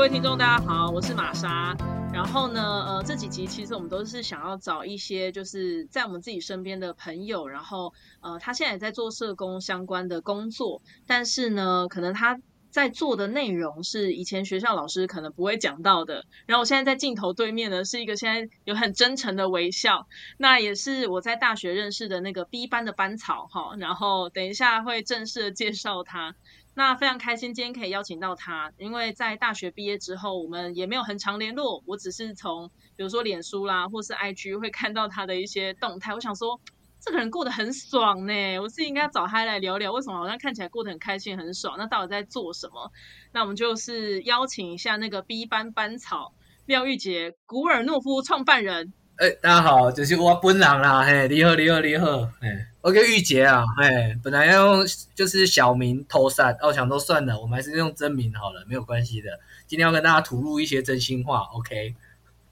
[0.00, 1.76] 各位听众，大家好，我是玛莎。
[2.10, 7.92] 然后呢，呃，这几集其实我们都是想要找一些就是在我们自己身边的朋友，然后
[8.22, 12.40] 呃，他现在也在做社工相关的工作，但是呢，可能他
[12.70, 16.24] 在做的内容是以前学校老师可能不会讲到的。
[16.46, 20.06] 然后我现在在镜头对面呢，是一个现在有很真诚的微笑，
[20.38, 23.76] 那也是我在大学认识的那个 B 班的班草哈。
[23.78, 26.34] 然后等一下会正式的介绍他。
[26.74, 31.82] 那非常开心今天可以邀请到他，因为在大学毕业之后，我们也没有很常联络。
[31.86, 36.14] 我只是从比如说脸书啦，或是 IG 会看到他的一些动态。
[36.14, 36.60] 我想说，
[37.00, 41.76] 这个人过得很爽呢，我是应该找他来聊聊，为什么好像看起来过得很开心、很爽？
[41.76, 42.90] 那到底在做什么？
[43.32, 46.32] 那我们就是邀请一下那个 B 班班草
[46.66, 48.94] 廖玉杰，古尔诺夫创办人。
[49.20, 52.48] 哎，大家好，就是我本人啦，嘿，你好，你好，你好，嘿，
[52.80, 59.28] 我叫玉洁啊，嘿，本来要用就是小名偷散，我想都算了，我们还是用真名好了，没有关系的。
[59.66, 61.94] 今天要跟大家吐露一些真心话，OK。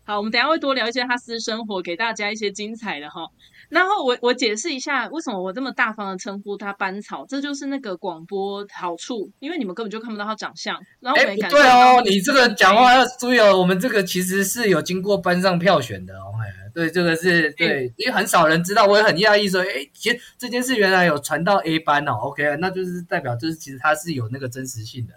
[0.04, 3.30] 好，我们等下会多聊一些他私生活，给大家一些精彩的哈。
[3.68, 10.74] 然后我我解释一下，为什么我这么大方的称呼他班草，这就是那个广播好处，因为你们根本就看不到他长相。
[11.00, 16.32] 然后哎，对哦，你这个讲话要注意哦，我们这个其实是有经过班上票选的哦。
[16.42, 22.12] 哎，对，这个是对，因为很少人知道，我也很讶异说，哎，其实这件事原来有传到 A 班哦。
[22.22, 25.12] OK，那就是代表就是其实它是有那个真实性的。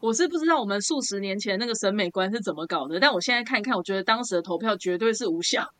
[0.00, 5.72] 我是不知道我们数十年前那个审美观是怎么搞的，但我现在看一看，我觉得当时的投票绝对是无效。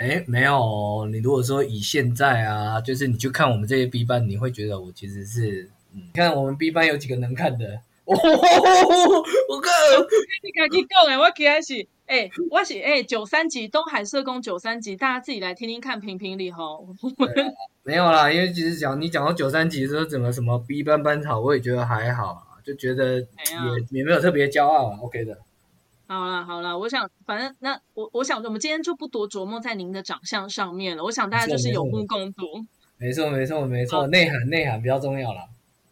[0.00, 7.66] 哎，没有，你如果说以现在啊，就是你去看我们这些 B 班，你会觉得我其实是，你看我们 B 班有几个能看的？
[8.06, 9.70] 哦，我靠！
[10.42, 16.88] 你赶紧讲哎，我起来是，哎，我是哎九三级东海社工九三级，大家自己来听听看评评理吼。
[17.82, 22.40] 没有啦，因为其实讲你讲到九三级的时候怎么什么 B 班班草，我也觉得还好啊。
[22.64, 23.26] 就觉得也
[23.90, 25.36] 也没有特别骄傲啊，OK 的。
[26.10, 31.04] 好了好了，我想反正那我我想我们今天就不多琢磨在您的长相上面了。
[31.04, 32.66] 我想大家就是有目共睹。
[32.98, 35.42] 没错没错没错，内涵内涵比较重要了。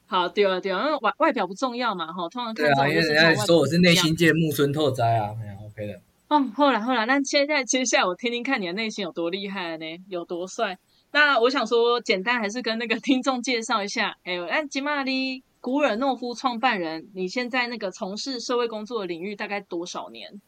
[0.08, 6.00] 好对啊对啊，因为外外表不重要嘛哈，通常看啊，因为人家说我是内心界木村拓哉啊，没有 OK 的。
[6.26, 10.76] 哦，后来后来，那现在接下来我听听看你的内心有多厉害呢，有多帅。
[11.12, 14.16] 那我想说，简单还是跟那个 听众介绍一下。
[14.24, 15.44] 哎，那吉玛丽。
[15.60, 20.40] 古尔诺夫创办人，你现在那个从事社会工作的领域大概多少年？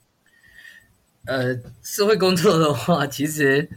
[1.27, 3.69] 呃，社会工作的话，其实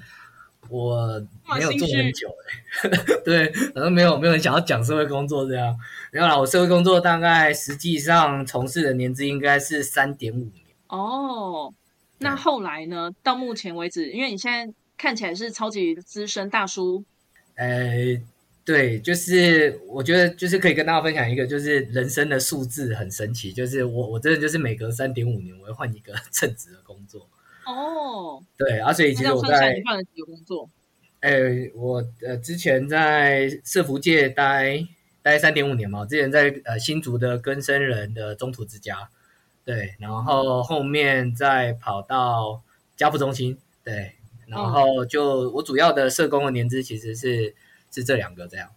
[0.69, 1.21] 我
[1.55, 2.89] 没有做很久哎。
[3.25, 5.75] 对，可能没有没有人想要讲社会工作这样。
[6.11, 10.65] 没有啦，我社会工作大概实际上从事的年资应该是三点五年。
[10.87, 11.73] 哦，
[12.19, 13.11] 那后来呢？
[13.23, 17.03] 到目前为止，因为你现在看起来是超级资深大叔。
[17.55, 18.21] 呃。
[18.65, 27.27] 对，就是我觉得就是可以跟大家分享一个，就是人生的数字很神奇，就是我我真的就是每隔三点五年我会换一个 正职的工作。
[27.65, 30.69] 哦，对，而且其实我在换了几个工作。
[31.19, 34.87] 哎，我呃之前在社福界待
[35.21, 39.09] 待三点五年嘛，之前在呃新竹的根生人的中途之家，
[39.65, 42.63] 对，然后后面再跑到
[42.95, 44.13] 家福中心，对，
[44.47, 47.53] 然后就我主要的社工的年资其实是。
[47.93, 48.69] 是这两个这样，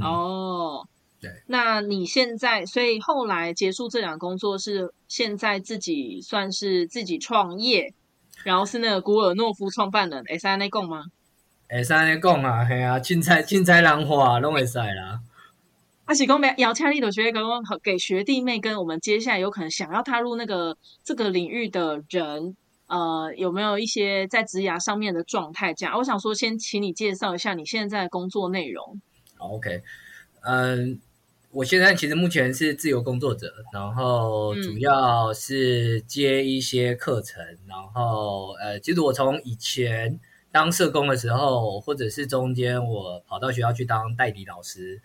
[0.00, 0.86] 哦，
[1.20, 7.92] 对，那你现在，所以后来结束这两个工作，是现在自己算是自己创业，
[8.44, 11.06] 然后是那个古尔诺夫创办人 S N A 共吗
[11.68, 15.20] ？S N A 共啊，系啊，青菜青菜兰花拢会使啦。
[16.04, 22.56] 阿喜公没姚恰丽的学弟哥给学弟妹跟我们接下来有可能想要踏入那个这个领域的人。
[22.92, 25.72] 呃，有没有一些在职涯上面的状态？
[25.72, 29.00] 这样，我想说，先请你介绍一下你现在的工作内容。
[29.38, 29.82] OK，
[30.42, 31.00] 嗯，
[31.52, 40.20] 我现在其实目前是自由工作者，然后主要是接一些课程，然后呃，其实我从以前
[40.50, 45.00] 当社工的时候，或者是中间我跑到学校去当代理老师。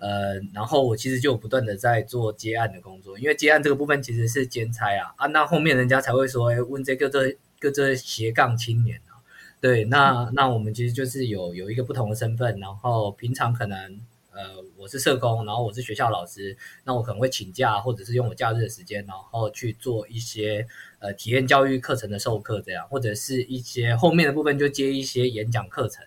[0.00, 9.20] 呃，然后我其实就不断的在做接案的工作，因为接案这个部分其实是兼差啊啊，那后面人家才会说，哎，问这个这个这斜杠青年啊，
[9.60, 14.00] 对，那那我们其实就是有有一个不同的身份，然后平常可能
[14.32, 20.66] 呃我是社工，然后我是学校老师，那我可能会请假或者是用我假日的时间，然后去做一些
[20.98, 26.02] 呃体验教育课程的授课这样，或者是一些后面的部分就接一些演讲课程。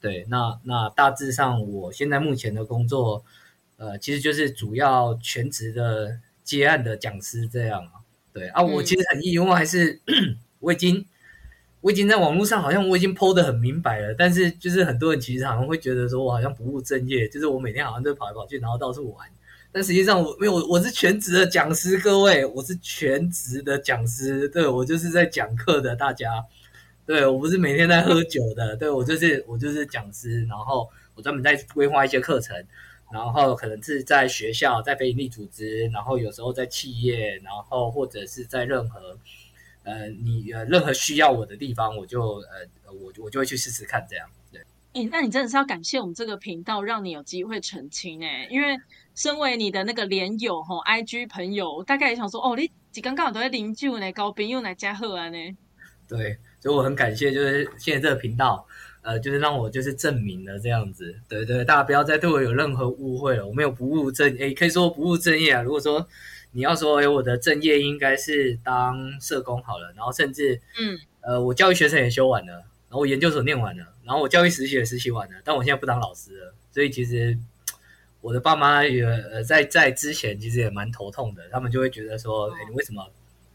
[0.00, 3.22] 对，那那大致上，我现在目前的工作，
[3.76, 8.00] 呃，其实就是主要全职的接案的讲师这样啊。
[8.32, 10.00] 对啊，我其实很意外，还是
[10.60, 11.04] 我已经
[11.80, 19.28] 我已经在网络上好像我已经剖的很明白了，但是就是很多人其实好像会觉得说我好像不务正业，就是我每天好像都跑来跑去，然后到处玩。
[19.72, 26.28] 但实际上我没有，我是全职的讲师，各位，我是全职的讲师，对我就是在讲课的，大家，
[27.10, 32.56] 对我不是每天在喝酒的，对我就是我就是讲师，然后我专门在规划一些课程，
[33.12, 39.18] 然后可能是在学校，在非营利组织，然后有时候在企业，然后或者是在任何
[39.82, 44.28] 呃你呃任何需要我的地方，我就呃我我就会去试试看这样。
[44.52, 44.60] 对
[44.92, 48.78] 哎，那你真的是要感谢我们这个频道，让你有机会澄清哎，因为
[49.16, 55.36] 身为你的那个连友吼，IG 朋友，大概也想说哦，你几刚刚都在邻居呢，高兵又来加贺啊呢。
[56.08, 58.66] 对，所以我很感谢，就是现在这个频道，
[59.02, 65.62] 呃，就是让我就是证明了这样子，对对，大家不要再对我有任何误会了，我没有不务正，诶，可以说不务正业啊。
[65.62, 66.06] 如果说
[66.52, 72.52] 你要说，诶，我的正业应该是当社工好了，然后甚至，嗯，呃，我教育学生也修完了。
[72.90, 76.54] 然后我研究所念完了，然后我教育实习也实习完了，但我现在不当老师了。
[76.72, 77.38] 所以其实
[78.20, 83.08] 我的爸妈也呃在在之前其实也蛮头痛的，他们就会觉得说，哎，你为什么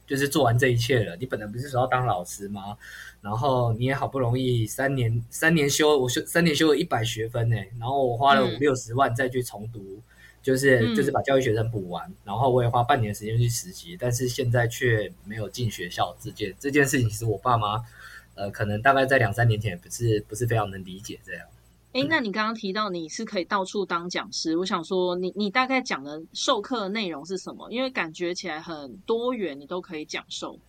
[0.06, 1.16] 就是做完这一切了？
[1.18, 2.78] 你本来不是说要当老师吗？
[3.22, 10.02] 然后你也好不容易三年三年修我修三年修了一百学分呢，然后我花了五六十万再去重读，
[10.42, 17.84] 就是就是把教育学生补完，然后我也花半年时间去实习，但是现在却没有进学校这件这件事情，其实我爸妈。
[18.38, 21.48] 呃，可能大概在两三年前，不是不是非常能理解这样。
[21.96, 27.72] 哎，那你刚刚提到你是可以到处当讲师，我想说，你你大概讲的授课内容是什么？
[27.72, 30.60] 因为感觉起来很多元，你都可以讲授。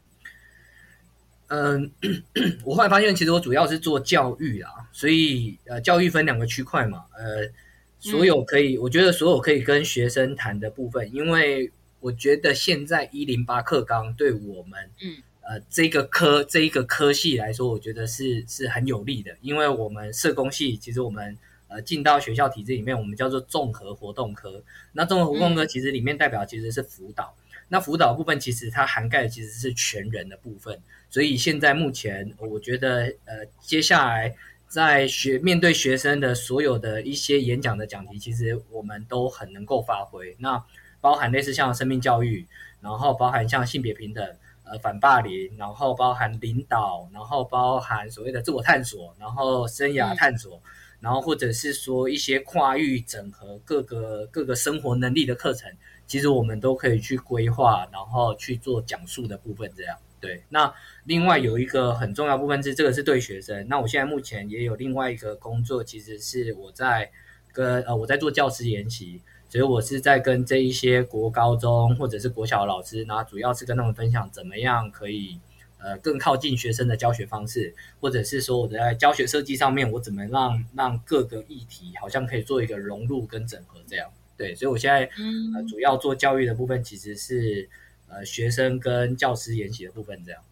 [1.48, 1.90] 嗯，
[2.64, 7.50] 我后来发现，其实我主要是做教育啊，所以呃，教育分两个区块嘛，呃，
[7.98, 15.16] 所有可以，我觉得所有可以跟学生谈的部分，因为我觉得现在一零八课纲对我们，嗯。
[15.48, 21.38] 呃，这个科这一个科系来说，我觉得是是很有利的，因为我们社工系其实我们
[21.68, 24.60] 呃进到学校体制里面，我们叫做综合活动科。
[24.92, 27.32] 那综合活动科其实里面代表其实是辅导，
[27.68, 30.76] 那辅导部分其实它涵盖的其实是全人的部分。
[31.10, 34.34] 所以现在目前我觉得呃，接下来
[34.66, 40.34] 在学面对学生的所有的一些演讲的讲题，其实我们都很能够发挥。
[40.40, 40.60] 那
[41.00, 42.44] 包含类似像生命教育，
[42.80, 44.36] 然后包含像性别平等。
[44.68, 50.60] 呃，反霸凌，然后包含领导，然后包含所谓的自我探索，然后生涯探索，
[50.98, 55.70] 然后或者是说一些跨域整合各个各个生活能力的课程，
[56.08, 59.70] 其实我们都可以去规划，然后去做讲述的部分。
[59.76, 60.42] 这样对。
[60.48, 60.74] 那
[61.04, 63.68] 另外有一个很重要部分是，这个是对学生。
[63.68, 67.08] 那我现在目前也有另外一个工作，其实是我在
[67.52, 69.22] 跟呃我在做教师研习。
[69.56, 75.40] 所以我是在跟这一些国高中或者是国小的老师，然后主要是跟他们分享怎么样可以
[75.78, 84.10] 呃更靠近学生的教学方式，或者是说我在教学设计上面，我怎么让让各个议题好像可以做一个融入跟整合这样。
[84.36, 85.08] 对，所以我现在
[85.54, 87.66] 呃主要做教育的部分其实是
[88.10, 90.42] 呃学生跟教师研习的部分这样。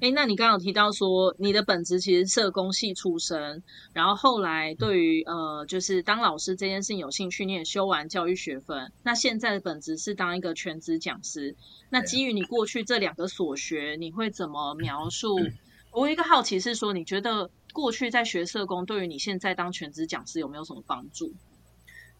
[0.00, 11.54] 哎，那你刚刚提到说你的本职其实社工系出身，然后后来对于呃就是当老师这件事情有兴趣，你也修完教育学分，那现在的本职是当一个全职讲师。
[11.90, 15.38] 那基于你过去这两个所学，你会怎么描述？
[15.92, 21.32] 我有一个好奇是说，你觉得过去在学社工对于你现在当全职讲师有没有什么帮助？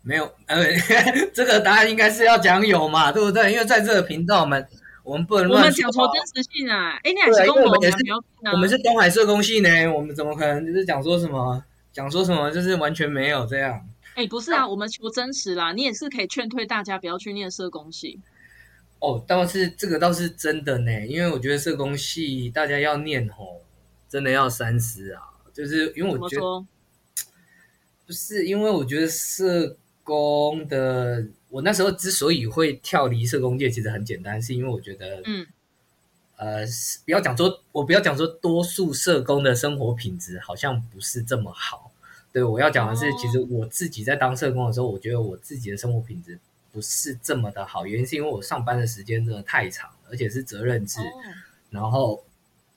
[0.03, 0.65] 没有，呃，
[1.35, 3.53] 这个答案应该是要讲有嘛，对不对？
[3.53, 4.67] 因为在这个频道我们。
[5.05, 6.99] 我们不能乱讲求真实性啊！
[7.05, 7.97] 哎，你还是跟我们也是，
[8.51, 13.87] 我们是东海社工系呢，我们怎么可能就是讲说什么，讲说什么就是完全没有这样？
[14.15, 18.19] 哎，不是啊，我们求真实啦，你也是可以劝退大家不要去念社工系。
[19.01, 23.61] 哦，倒是这个倒是真的呢，因为我觉得社工系大家要念吼，
[24.09, 25.21] 真的要三思啊，
[25.53, 26.67] 就是因为我觉得，
[28.07, 31.27] 不是因为我觉得社工的。
[31.55, 35.47] 我那时候之所以会跳离社工界，其实很简单，是因为我觉得，嗯，
[36.35, 36.67] 呃，
[37.05, 41.93] 不要讲说，我不要讲说，多数社工的生活品质好像不是这么好。
[42.33, 46.37] 对，我要讲的是，其实我自己在当社工的时候，我觉得我自己的生活品质
[46.73, 47.87] 不是这么的好。
[47.87, 50.99] 原因是因为我上班的时间真的太长，而且是责任制，
[51.71, 52.25] 然后，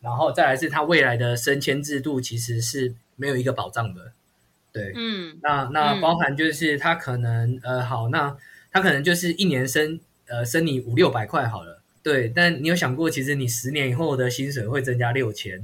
[0.01, 4.11] 然后再来是他未来的升迁制度其实是没有一个保障的。
[4.71, 8.37] 对，嗯，那那包含就是他可能，呃，好，那。
[8.77, 15.59] 他可能就是一年升呃升你五六百块好了，对，但你有想过，其实你十年以后的薪水会增加六千，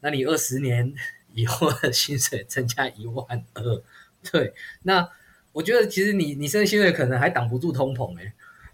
[0.00, 0.92] 那你二十年
[1.32, 3.82] 以后的薪水增加一万二，
[4.32, 5.08] 对，那
[5.52, 8.32] 我觉得其实你你升薪水可能还挡不住通膨哎，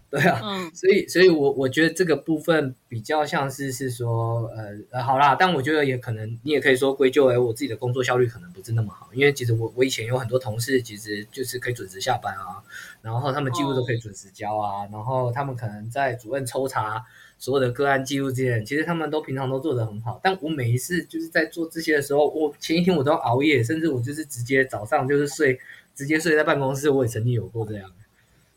[0.09, 0.41] 对啊，
[0.73, 12.63] 所以所以我我觉得这个部分比较像是是说，呃呃，好啦，但我觉得也可能你也可以说归咎为我自己的工作效率可能不是那么好，因为其实我我以前有很多同事其实就是可以准时下班啊，
[13.03, 17.03] 然后他们记录都可以准时交啊，然后他们可能在主任抽查
[17.37, 25.59] 所有的个案记录这些，其实他们都平常都做得很好，但我每一次就是在做这些的时候，我前一天我都要熬夜，甚至我就是直接早上就是睡，
[25.93, 27.91] 直接睡在办公室，我也曾经有过这样。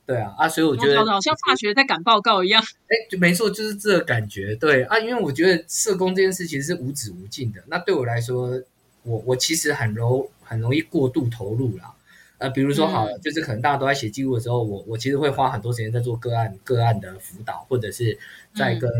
[0.06, 2.62] 对啊，啊，所以我觉得好像大学在赶报告一样。
[2.62, 4.54] 哎，就没错，就是这个感觉。
[4.54, 7.60] 对啊，因为我觉得社工这件事其实是无止无尽的。
[7.66, 8.62] 那对我来说，
[9.02, 11.92] 我我其实很容很容易过度投入啦。
[12.38, 18.18] 呃，比如说好了，就是可能大家都在写记录的时候，我我其实会花很多时间在做个案个案的辅导，或者是
[18.54, 18.90] 在跟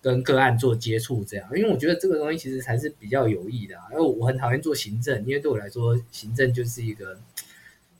[0.00, 1.48] 跟个案做接触这样。
[1.54, 3.76] 因为我觉得这个东西其实才是比较有益的。
[3.78, 7.18] 啊因为我很讨厌做行政，因为对我来说，行政就是一个。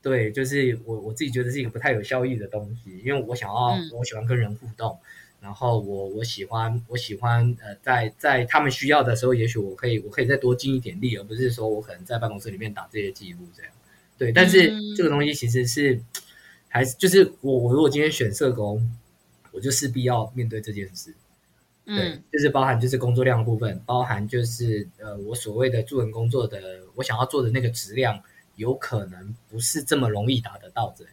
[0.02, 4.96] 对，就是我我自己觉得是一个不太有效益的东西，因为我想要我喜欢跟人互动，
[5.40, 13.72] 然后我我喜欢我喜欢呃，在在他们需要的时候，也许我可以我可以再多尽一点力，而不是说我可能在办公室里面打这些记录这样。
[14.18, 16.00] 对，但是这个东西其实是
[16.68, 18.90] 还是就是我我如果今天选社工，
[19.52, 21.14] 我就势必要面对这件事。
[21.84, 28.22] 对，就是包含就是工作量的部分，包含就是呃我所谓的助人工作的我想要做的那个质量。
[28.56, 31.12] 有可能不是这么容易达得到这样，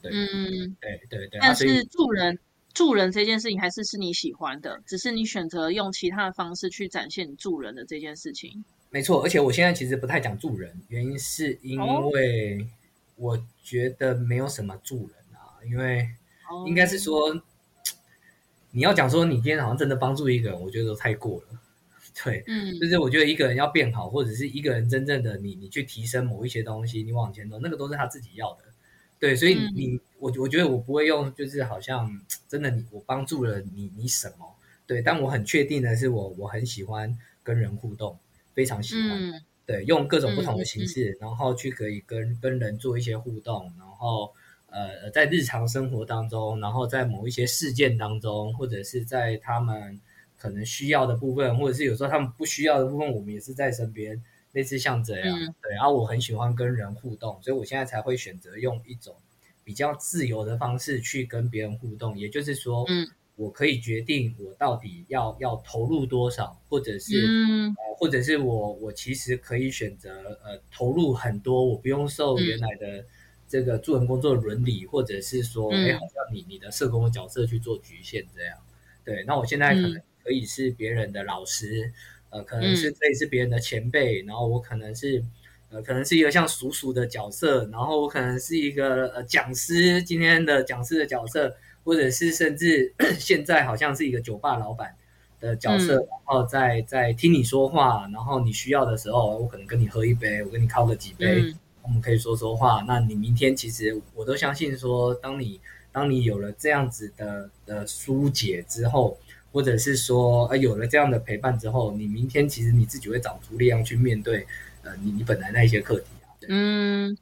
[0.00, 1.38] 对，嗯，对对对。
[1.38, 2.38] 但是助人
[2.72, 8.64] 助人这件事情还是是你喜欢的，只是你选择用其他的方式去展现你助人的这件事情。
[8.90, 12.66] 没错，而且我现在其实不太讲助人，原因是因为
[13.16, 16.08] 我觉得没有什么助人啊，因为
[16.66, 17.40] 应该是说
[18.72, 21.60] 你要讲说你今天好像真的帮助一个人，我觉得都太过了。
[22.22, 28.64] 对，嗯，就是我觉得一个人要变好，或者是一个人真正的你，你去提升某一些东西，你往前走，那个都是他自己要的。
[29.18, 34.56] 对，所以你我我觉得我不会用，就是好像真的你我帮助了你，你什么？
[34.86, 38.18] 对，但我很确定的是，我我很喜欢跟人互动，
[38.54, 39.42] 非常喜欢。
[39.66, 44.32] 对，用各种不同的形式，然后去可以跟跟人做一些互动，然后
[44.68, 50.00] 呃，在日常生活当中，然后在某一些事件当中，或者是在他们。
[50.42, 54.18] 可能需要的部分，或者是有时候他们不需要的部分，我们也是在身边，
[54.52, 55.38] 类似像这样。
[55.60, 59.14] 对，然后我很喜欢跟人互动，所以我现在才会选择用一种
[59.62, 62.18] 比较自由的方式去跟别人互动。
[62.18, 63.06] 也就是说，嗯，
[63.40, 73.04] 我可以决定我到底要要投入多少，或者是，呃，或者是我我其实可以选择呃投入很多，我不用受原来的
[73.48, 78.58] 这个助人工作伦理，或者是说，哎，好像你你的社工的角色去做局限这样。
[79.04, 80.00] 对，那我现在可能。
[80.22, 81.90] 可以是别人的老师，
[82.28, 85.24] 呃，可能是可以是别人的前辈，然后我可能是，
[85.70, 94.94] 呃，可能是一个像叔叔的角色，然后我可能是一个呃讲师，今天的讲师的角色，或者是甚至 现在好像是一个酒吧老板
[95.40, 102.84] 的角色，然后在在听你说话，然后你需要的时候，我可能跟你喝一杯，我跟你靠个几杯，我们可以说说话。
[102.86, 105.60] 那你明天其实我都相信说，当你
[105.92, 109.18] 当你有了这样子的的疏解之后。
[109.52, 114.46] 或者是说，呃，有了这样的陪伴之后，你明天其实你自己会长出力量去面对，
[114.84, 116.30] 呃，你你本来那一些课题啊。
[116.48, 117.18] 嗯，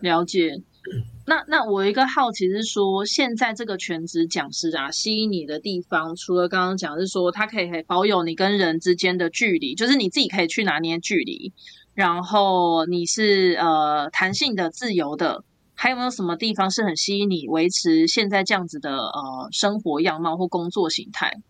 [0.00, 0.60] 了解。
[1.24, 11.52] 那那我一个好奇是说，现在这个全职讲师啊，吸引你的地方，除了刚刚讲是说，它可以保有你跟人之间的距离，就是你自己可以去拿捏距离，
[11.94, 21.40] 然后你是呃弹性的、自由的，还有没有什么地方是很吸引你维持现在这样子的呃生活样貌或工作形态？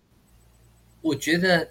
[1.01, 1.69] 我觉得，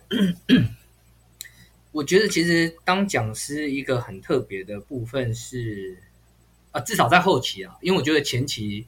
[1.94, 5.98] 我觉得其实当讲师一个很特别的部分是，
[6.72, 8.88] 啊，至少在后期啊，因为我觉得前期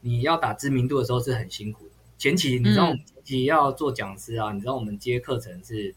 [0.00, 1.90] 你要打知名度的时候是很辛苦的。
[2.16, 5.94] 前期你知道，我们前期要做讲师啊，你知道我们接课程是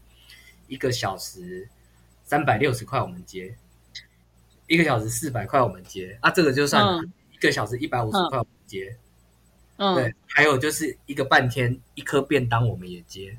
[0.68, 1.68] 一个小时
[2.24, 3.56] 三百六十块，我们接
[4.68, 6.98] 一个小时四百块，我们接啊，这个就算
[7.32, 8.96] 一个小时一百五十块，我们接。
[9.76, 13.36] 嗯，对，还有就是一个半天一颗便当，我们也接。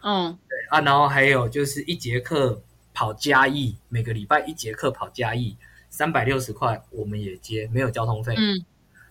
[0.00, 2.62] 嗯，对啊，然后还有就是一节课
[2.94, 5.56] 跑嘉义，每个礼拜一节课跑嘉义，
[5.94, 8.34] 三百六十块，我们也接，没有交通费。
[8.36, 8.64] 嗯，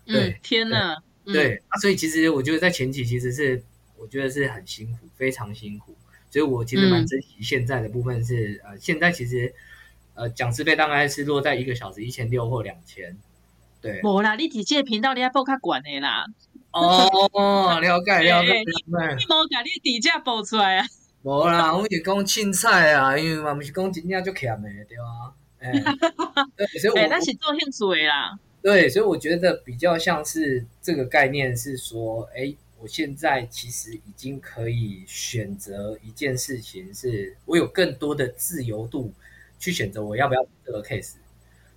[0.05, 3.63] 对，天哪，对啊，所以其实我觉得在前期其实是
[3.95, 5.95] 我觉得是很辛苦，非常辛苦，
[6.29, 9.53] 所以我其实蛮珍惜现在的部分是呃，现在其实
[10.13, 13.17] 呃讲师费大概是落在一个小时一千六或两千。
[13.79, 16.25] 对，无啦，你直接频道你还报较管的啦。
[16.71, 18.51] 哦，了解 了解。
[18.51, 20.85] 你无甲你底价报出来啊？
[21.21, 25.33] 无啦，我是讲凊彩啊，因为嘛，不是讲真正就欠的，对吧？
[25.63, 25.72] 哎，
[26.58, 28.38] 对，所以， 哎，那是做兴趣的啦。
[28.62, 39.12] 对，所以我觉得比较像是这个概念是说，哎，我现在其实已经可以选择一件事情，是我有更多的自由度
[39.60, 41.13] 去选择我要不要这个 case。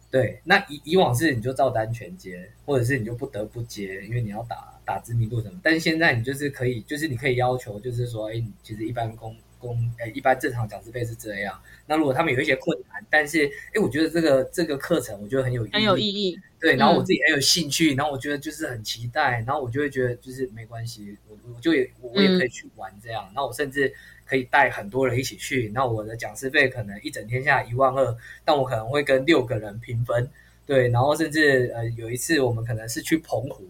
[0.09, 5.59] 对，那以以往是你就照单全接，或者是你就不得不接，因为你要打打知名度什么。
[5.63, 11.61] 但是现在你就是可以，就是你可以要求，就是说，哎，你其实一般公公，哎，一般正常讲师费是这样。
[11.87, 16.39] 那如果他们有一些困难，但是，哎，我觉得这个这个课程，我觉得很有很有意义。
[16.61, 23.31] 对，然后我自己很有兴趣，然后我觉得就是很期待，然后我就会觉得就是没关系，我我就也我也可以去玩这样。
[23.35, 23.93] 那我甚至。
[24.29, 30.29] 可以带很多人一起去，那我的讲师费可能一整天下来一万二，但我可能会跟六个人平分，
[30.67, 33.65] 对，然后甚至呃有一次我们可能是去澎湖，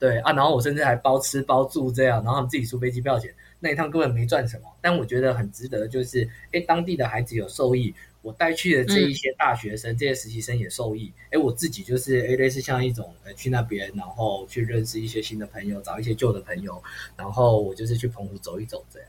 [0.00, 16.82] 对啊，然后我甚至还包吃包住这样，然后他们自己出飞机票钱，那一趟根本没赚什么，但我觉得很值得，就是哎当地的孩子有受益，我带去的这一些大学生、这些实习生也受益，哎我自己就是哎类似像一种呃去那边，然后去认识一些新的朋友，找一些旧的朋友，
[17.16, 19.08] 然后我就是去澎湖走一走这样。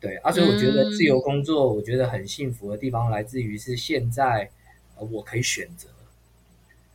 [0.00, 4.48] 对，而且我觉得自由工作，我觉得很幸福的地方来自于是现在，
[4.96, 5.88] 呃，我可以选择。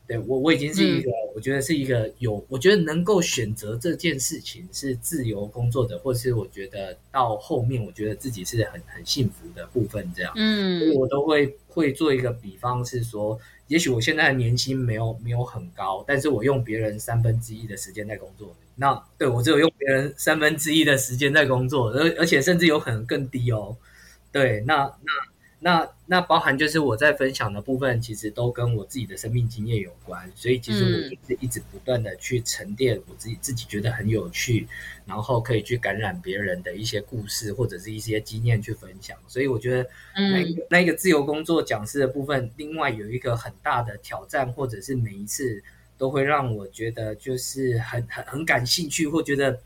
[0.06, 10.12] 对我，我已经是一个，我觉得是一个有，我觉得能够选择这件事情是自由工作的，或是我觉得到后面，我觉得自己是很很幸福的部分。
[10.14, 18.54] 这样，嗯，我都会会做一个比方是说，也许我现在的年薪没有没有很高，但是我用别人三分之一的时间在工作。
[18.76, 23.78] 那对我只有用别人三分之一的时间在工作，而而且甚至有可能更低哦。
[24.32, 25.12] 对，那那
[25.64, 34.68] 那那包含就是我在分享的部分，其实都跟我自己的生命经验有关，所以其实我一直一直不断的去沉淀我自己自己觉得很有趣，
[35.06, 39.18] 然后可以去感染别人的一些故事或者是一些经验去分享。
[39.28, 45.64] 所以我觉得那个那个自由工作讲师的部分，另外有一个很大的挑战，或者是每一次。
[45.96, 49.58] 都会让我觉得就是很很很感兴趣，或觉得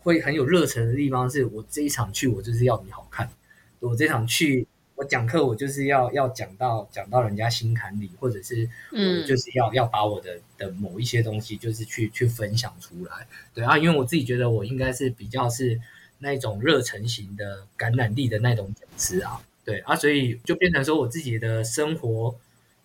[0.00, 3.30] 会很有热忱的地方，是我这一场去，我就是要你好看。
[3.78, 13.26] 我这场去，我讲课，我就是要要讲到讲到人家心坎里，或者是我就是要要把我的的某一些东西，就是去去分享出来。
[13.54, 15.80] 对啊，因为我自己觉得我应该是比较是
[16.18, 19.40] 那种热忱型的感染力的那种讲师啊。
[19.64, 22.34] 对啊，所以就变成说我自己的生活。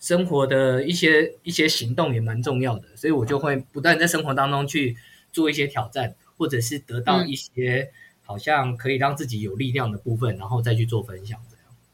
[0.02, 4.98] 生活的一些一些行动也蛮重要的，所以我就会不断在生活当中去
[5.32, 7.92] 做一些挑战，或者是得到一些
[8.24, 11.40] 好像可以让自己有力量的部分，然后再去做分享。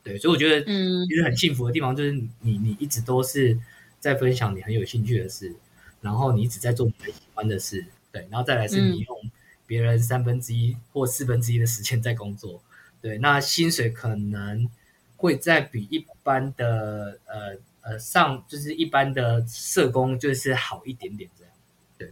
[0.08, 3.58] 对，所以我觉得，嗯，其实很幸福的地方就是你你一直都是
[4.00, 5.54] 在分享你很有兴趣的事，
[6.02, 9.32] 然后你一直在做你很喜欢的事，对，然后再来是你用
[9.66, 12.62] 别人三分之一或四分之一的时间在工作，
[13.02, 14.70] 对，那薪水可能
[15.16, 17.58] 会在比一般的呃。
[17.90, 21.54] 呃，上就是一般的社工，就是好一点点这样，
[21.98, 22.12] 对。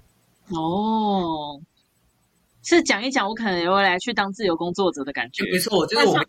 [0.57, 1.59] 哦，
[2.65, 5.43] 是讲一讲，我可能也会来去当自由工作者的感觉。
[5.51, 6.25] 没错，就是我们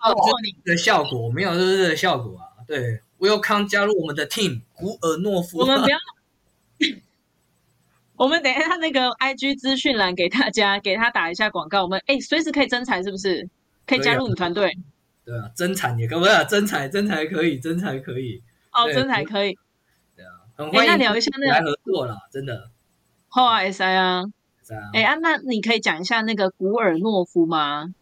[0.64, 2.44] 的效果，没有热热的效果啊。
[2.68, 5.61] 对，Welcome 加入我们的 team，古尔诺夫。
[5.61, 5.96] 我们不要，
[8.16, 11.83] 我们等一下那个 IG 资讯栏给大家，给他打一下广告。
[11.85, 13.49] 我们哎，随时可以增财，是不是？
[13.87, 14.77] 可以加入你团队。
[15.25, 18.42] 对啊，增产也可以，增财增财可以，增财可以。
[18.72, 19.57] 哦，真才可以。
[20.14, 22.68] 对啊，很欢迎那聊一下那个来合作了，真的。
[23.29, 24.25] 好啊，S I 啊
[24.92, 27.94] 哎啊，那你可以讲一下那个古尔诺夫吗？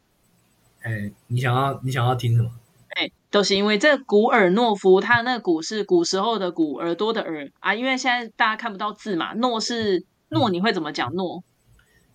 [0.83, 2.51] 哎，你想要你想要听什么？
[2.91, 7.75] 哎，都是因为这个古尔诺夫，他那个古是古时候的古，耳朵的耳啊。
[7.75, 11.43] 因为现在大家看不到字嘛，诺是诺，你会怎么讲诺？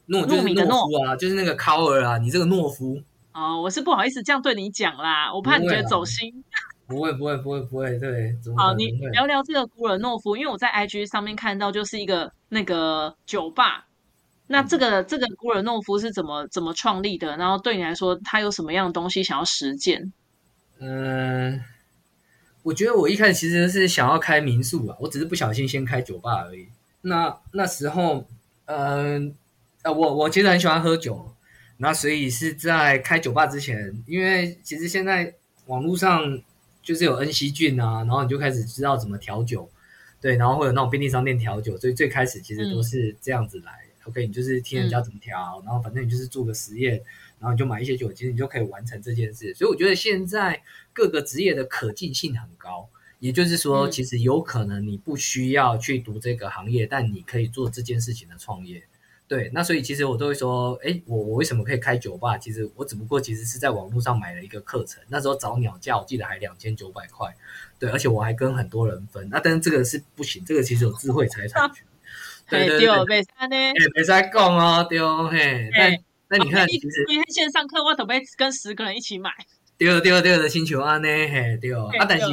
[0.05, 3.01] 诺糯米的诺啊，就是那个考尔啊，你这个懦夫。
[3.33, 6.43] 哦，我是不好意思这样对你讲啦，我怕你觉得走心。
[6.87, 13.85] 不会不会不会不会，对，好，你聊聊这个古尔诺夫，因为我在 IG 上面看到就是一个那个酒吧，
[14.51, 17.37] 那这个这个古尔诺夫是怎么怎么创立的？
[17.37, 20.11] 然后对你来说，他有什么样的东西想要实践？
[20.79, 21.61] 嗯，
[22.63, 26.67] 我觉得我一开始其实是想要开民宿啊，我只是不小心先开酒吧而已。
[27.01, 28.27] 那那时候，
[28.65, 29.35] 嗯
[29.83, 31.33] 呃，我我其实很喜欢喝酒，
[31.77, 35.33] 那所以是在开酒吧之前，因为其实现在
[35.67, 36.41] 网络上。
[36.81, 39.69] 就是有恩熙菌啊，然后你就开始知道怎么调酒，
[40.19, 43.73] 对，然后会有那种便利商店调酒，所以最开始其实都是这样子来。
[44.09, 46.93] OK，你就是听人家怎么调，然后反正你就是做个实验，
[47.39, 49.53] 然后你就买一些酒，其实你就可以完成这件事。
[49.53, 58.83] 所以我觉得现在各个职业的可进性很高，也就是说，其实有可能你不需要去读这个行业，但你可以做这件事情的创业。
[59.27, 62.35] 对，那所以其实我都会说，哎，我我为什么可以开酒吧？
[62.35, 67.31] 其实我只不过其实是在网络上买了一个课程，那时候找鸟价，我记得还两千九百块。
[67.77, 69.29] 对，而且我还跟很多人分。
[69.29, 71.85] 那但是这个是不行，这个其实有智慧财产权。
[72.49, 75.69] 对对对，没啥呢，哎，没啥讲哦，对哦，嘿。
[75.71, 76.89] 那那你看，其实
[77.29, 79.31] 线上课我准备跟十个人一起买。
[79.77, 82.25] 第二第二第二的星球啊呢，嘿，对哦，啊，但是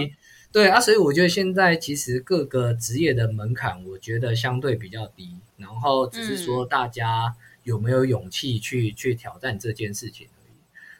[0.52, 10.54] 对啊，所以我觉得现在其实各个职业的门槛，我觉得相对比较低，然后只是说大家有没有勇气去去挑战这件事情而已。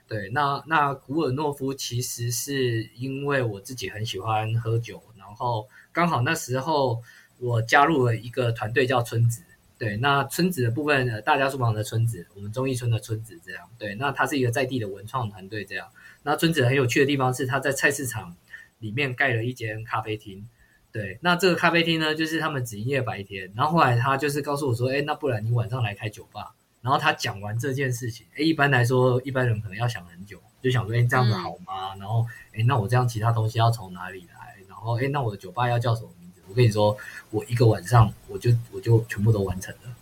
[0.09, 7.02] 对，那那古尔诺夫其实是因为我自己很喜欢喝酒，然后刚好那时候
[7.38, 9.42] 我加入了一个团队叫村子。
[9.79, 13.68] 对，那村子的部分，呃，大家书房的村子，我们中义村的村子这样。
[13.79, 15.87] 对，那它是一个在地的文创团队这样。
[16.22, 18.35] 那村子很有趣的地方是，他在菜市场
[18.79, 20.49] 里面盖了一间咖啡厅。
[20.90, 23.53] 对，那这个咖啡厅呢，就是他们只营业白天。
[23.55, 26.55] 然后后来他就是告诉我说，哎，那不然你晚上来开酒吧。
[26.81, 31.94] 然后他讲完这件事情，哎，一般来说，一般人可能要想很久，就想说，哎，这样子好吗？
[31.99, 34.57] 然后，哎，那我这样其他东西要从哪里来？
[34.66, 36.09] 然后，哎，那我的酒吧要叫什么？
[36.09, 36.26] 我
[36.57, 36.97] 跟你说，
[37.31, 39.95] 我一个晚上我就我就全部都完成了。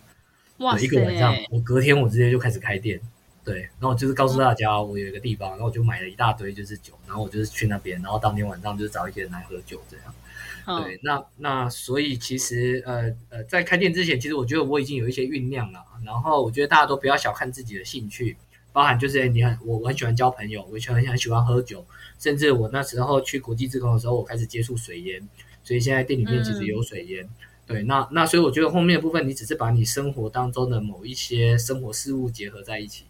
[0.57, 2.99] 哇一个晚上，我隔天我直接就开始开店。
[3.43, 10.81] 对，然后就是告诉大家，我有一个地方，然后我就买了一大堆就是酒，然后我就是去那边，然后当天晚上就是找一些人来喝酒这样。
[10.81, 15.79] 对，那那所以其实呃呃，在开店之前，其实我觉得我已经有一些酝酿了。
[16.03, 18.35] 然后我觉得大家都不要小看自己的兴趣，
[18.73, 21.85] 包含就是你很我我很喜欢交朋友，我很很喜欢喝酒，
[22.17, 25.21] 甚至我那时候去国际职工的时候，我开始接触水烟。
[25.65, 27.27] 所以现在店里面其实有水烟，
[27.65, 33.05] 对，那那所以我觉得后面的部分，你只是把你生活当中的某一些生活事物结合在一起，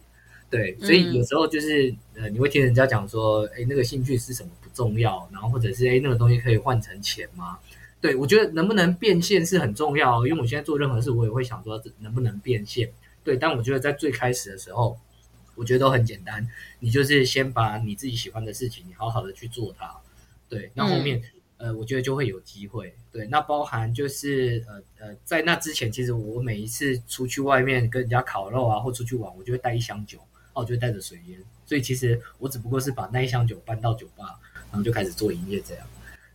[0.48, 7.58] 对，所以有时候就是呃，你会听人家讲说，哎，那个兴趣是什么不重要，然后或者是哎，那个东西可以换成钱吗？
[8.00, 12.90] 对我觉得能不能变现是很重要，因为我现在做任何事，我也会想说能不能变现，
[13.22, 14.98] 对，但我觉得在最开始的时候，
[15.56, 16.48] 我觉得都很简单，
[16.80, 19.94] 你就是先把你自己喜欢的事情，你好好的去做它，
[20.48, 21.20] 对，那后面。
[21.58, 22.94] 呃，我觉得就会有机会。
[23.10, 30.18] 对，那包含就是呃呃，在那之前，其实我每一次出去外面跟人家烤肉啊，或出去玩，我就会带一箱酒，
[30.52, 31.38] 哦，就会带着水烟。
[31.64, 34.38] 所以其实我只不过是把那一箱酒搬到酒吧，
[34.70, 35.86] 然后就开始做营业这样。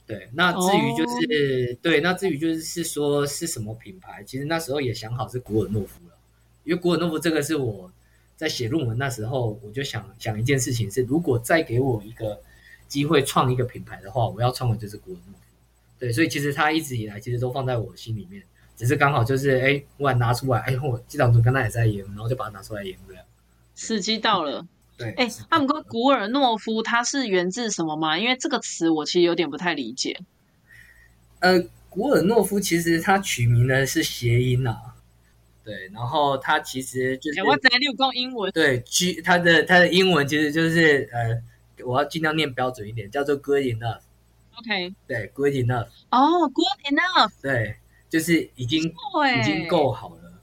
[0.08, 6.16] 对，那至于就是对，那至于就是是说是什么品牌，其实那时候也想好是古尔诺夫了，
[6.64, 7.92] 因为古尔诺夫这个是我
[8.36, 12.42] 在写论文那时候，我就想想一件事情是，如果再给我一个。
[12.92, 15.40] 机会创一个品牌的话，我要创的就是古尔诺夫。
[15.98, 18.44] 对，所以其实他一直以来其实都放在我心里面，
[18.76, 23.24] 只是刚好就是哎，忽然拿出来，哎，我机长总跟他也在演，然后就把它拿出来演这样。
[23.78, 24.68] 时机到了。
[24.98, 25.12] 对。
[25.12, 28.20] 哎，他们说古尔诺夫它是源自什么吗？
[28.20, 30.20] 因为这个词我其实有点不太理解。
[31.40, 34.76] 呃，古尔诺夫其实它取名呢是谐音呐。
[35.64, 37.42] 对，然后它其实就是。
[37.44, 38.52] 我在六讲英文。
[38.52, 41.42] 对，G 它的它的英文其实就是呃。
[41.84, 44.02] 我要尽量念标准一点，叫做 good enough。
[44.58, 45.88] OK，对，good enough。
[46.12, 47.32] 哦，good enough。
[47.42, 47.78] 对，
[48.10, 50.34] 就是已经已经够好了。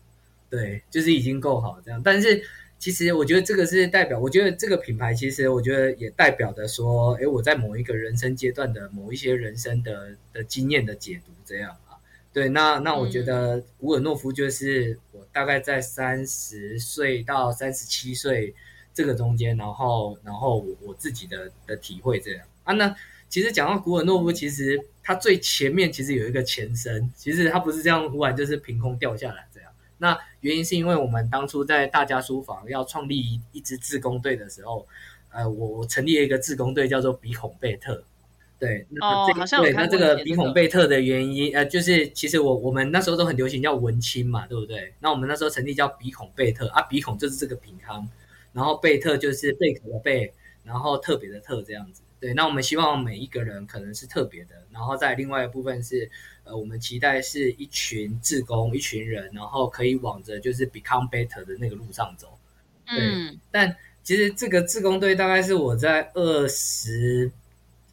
[0.49, 2.03] 对，就是已经够好这样。
[2.03, 2.43] 但是
[2.79, 12.01] 其实我觉得这个是代表，我觉得这个品牌其实我觉得也代表的说，哎，我在某一个人生阶段的某一些人生的的经验的解读这样啊。
[12.33, 18.55] 对，那那我觉得古尔诺夫就是我大概在三十岁到三十七岁。
[18.99, 22.93] 这个中间，然后，然后我我自己的的体会这样啊，那
[23.29, 29.71] 其实讲到古尔诺夫，其实它最前面其实有一个前身，其实它不是这样忽然就是凭空掉下来这样。
[29.99, 34.85] 那原因是因为我们当初在大家书房要创立一支自工队的时候，
[35.31, 38.03] 呃，我我成立了一个自工队叫做鼻孔贝特，
[38.59, 44.93] 对，哦，好像对，那这个鼻孔贝特的原因，呃，就是其实我我们那时候都很流行叫文青嘛，对不对？
[44.99, 48.09] 那我们那时候成立叫鼻孔贝特啊，鼻孔就是这个品康。
[48.53, 50.33] 然后贝特就是贝壳的贝，
[50.65, 52.03] 然后特别的特这样子。
[52.21, 56.11] 对，那我们希望每一个人可能是特别的，然后在另外一部分是，
[56.43, 62.37] 呃，我们期待是一群志工，一群人，然后可以往着就是 become better 的那个路上走。
[62.87, 63.39] 嗯。
[63.53, 67.31] 但其实这个志工队大概是我在二十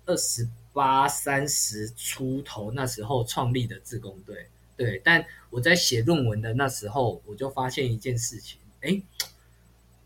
[0.08, 4.48] 二十八、三十出头那时候创立的志工队。
[4.76, 9.00] 对，但我在写论文的那时候，我就发现一件事情，哎。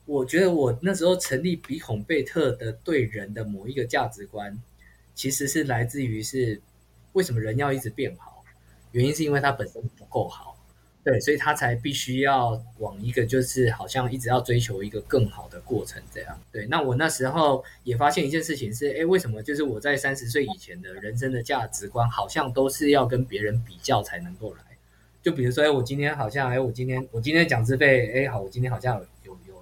[0.10, 4.60] 我觉得我那时候成立比孔贝特的对人的某一个价值观，
[5.14, 6.60] 其实是来自于是
[7.14, 8.44] 为什么人要一直变好？
[8.92, 10.58] 原因是因为他本身不够好，
[11.04, 16.42] 对，所以他才必须要往一个就是好像一直要追求一个更好的过程这样。
[16.52, 24.64] 对，那我那时候也发现一件事情是，哎，为什么就是我在三十岁以前的人生的价值观好像都是要跟别人比较才能够来？
[25.22, 29.06] 就比如说，哎，我今天好像，哎，我今天我今天讲资费，哎，好，我今天好像。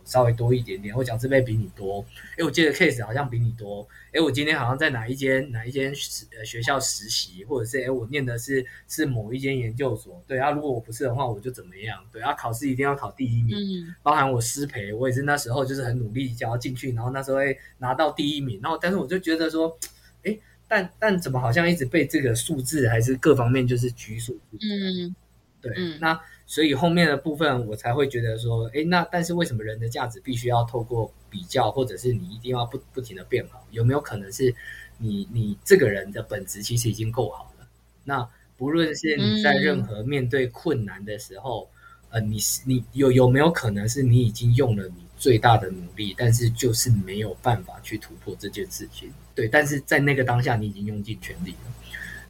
[0.07, 2.03] 稍微多一点点，我讲师费比你多，
[2.37, 12.01] 哎，我接的 case 好像比你多，哎，我今天好像在哪一间哪一间实呃学校实习，或者是哎我念的是是某一间研究所，对啊，如果我不是的话，我就怎么样？
[12.11, 19.77] 对啊，考试一定要考第一名，包含我师培，我也是那时候就是很努力想要进去，然后那时候会拿到第一名，然后但是我就觉得说，
[20.23, 20.37] 哎，
[20.69, 25.13] 但但怎么好像一直被这个数字还是各方面就是拘束住，嗯，
[25.61, 26.17] 对，那。
[26.49, 33.67] 所以后面的部分我才会觉得说，哎，那但是为什么人的价值必须要透过比较，或者是你一定要不不停的变好？
[33.69, 34.55] 有没有可能是
[34.97, 37.67] 你你这个人的本质其实已经够好了？
[38.05, 41.69] 那不论是你在任何面对困难的时候，
[42.09, 49.11] 呃，你是你有有没有可能是你已经用了你最大的努力，但是就是没有办法去突破这件事情？
[49.35, 51.73] 对，但是在那个当下你已经用尽全力了。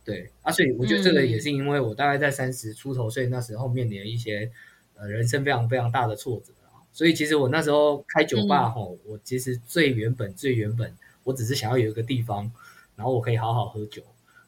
[0.08, 4.50] 对啊，所以我觉得这个也是因为我大概在三十出头岁那时候面临一些
[4.96, 12.50] 呃人生非常非常大的挫折啊，所以其实我那时候开酒吧吼，我其实最原本最原本，我只是想要有一个地方，
[12.96, 14.02] 然后我可以好好喝酒，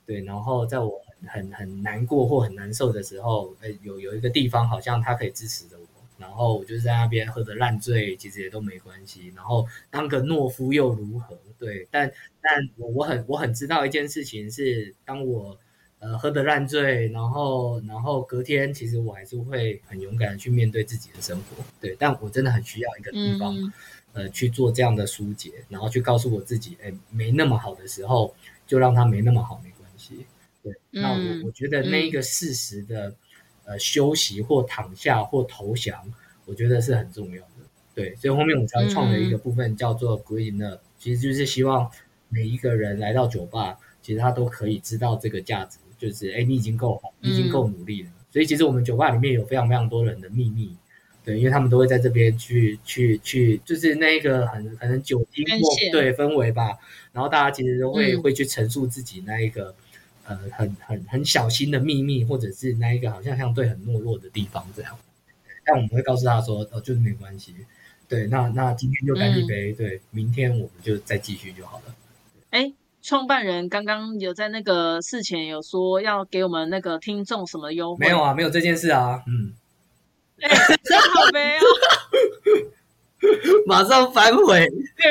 [0.06, 5.79] 对，然后在我很很难过或很难受的时候，呃，有有一个地方好像它可以支持着我，
[6.20, 11.38] 然后我就在那边喝的烂醉，其实也都没关系，然后当个懦夫又如何？
[11.58, 15.58] 对，但但我我很我很知道一件事情是，当我
[16.00, 21.64] 呃喝的烂醉，然后然后隔天，其实我还是会很勇敢的去面对自己的生活。
[21.82, 23.56] 对，但我真的很需要一个地方，
[24.14, 28.34] 呃，去做这样的疏解，然后去告诉我自己，哎，没那么好的时候，
[28.66, 30.26] 就让它没那么好，没关系。
[30.64, 33.14] 对，那我我觉得那一个事实的
[33.70, 36.12] 呃休息或躺下或投降，
[36.46, 37.50] 我觉得是很重要的。
[37.94, 40.82] 对，所以后面我才创了一个部分叫做 Green Up。
[40.98, 41.90] 其实就是希望
[42.30, 48.10] 每一个人来到酒吧，其实他都可以知道这个价值，就是哎，你已经够好，你已经够努力了。
[48.32, 50.76] 所以其实我们酒吧里面有非常非常多人的秘密，
[51.24, 56.78] 对，因为他们都会在这边去去去，就是那一个很可能酒精或对氛围吧。
[57.12, 59.74] 然后大家其实都会会去陈述自己那一个
[60.30, 64.98] 呃很很很小心的秘密，或者是那一个好像相对很懦弱的地方这样。
[65.66, 67.54] 但我们会告诉他说，哦，就是没关系。
[68.08, 71.96] 对，那那今天就干一杯，对，明天我们就再继续就好了。
[72.52, 78.06] 哎，创办人刚刚有在那个事前有说要给我们那个听众什么优惠？
[78.06, 79.24] 没有啊，没有这件事啊。
[79.28, 79.54] 嗯，
[80.42, 80.50] 哎，
[80.84, 81.62] 真好杯哦！
[83.68, 84.68] 马上反悔。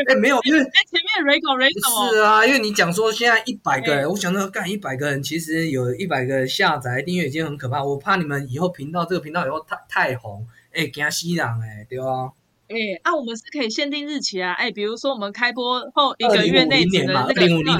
[0.09, 7.83] 哎，没有，因为前面 Rico Rico 是啊，因为你讲说现在一百个人，我想到干一百个人，其实有一百个下载订阅已经很可怕。
[7.83, 12.31] 我怕你们以后频道这个频道以后太太红，哎，惊死人哎，对啊。
[12.69, 17.35] 哎，啊，我们是可以限定日期啊，哎，比如说我们开播后一个月内的那个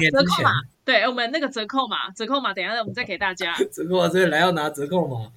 [0.09, 0.51] 折扣码，
[0.83, 3.55] 对，我们那个折扣码，折扣码，等下我们再给大家。
[3.71, 5.29] 折扣码这边来要拿折扣码，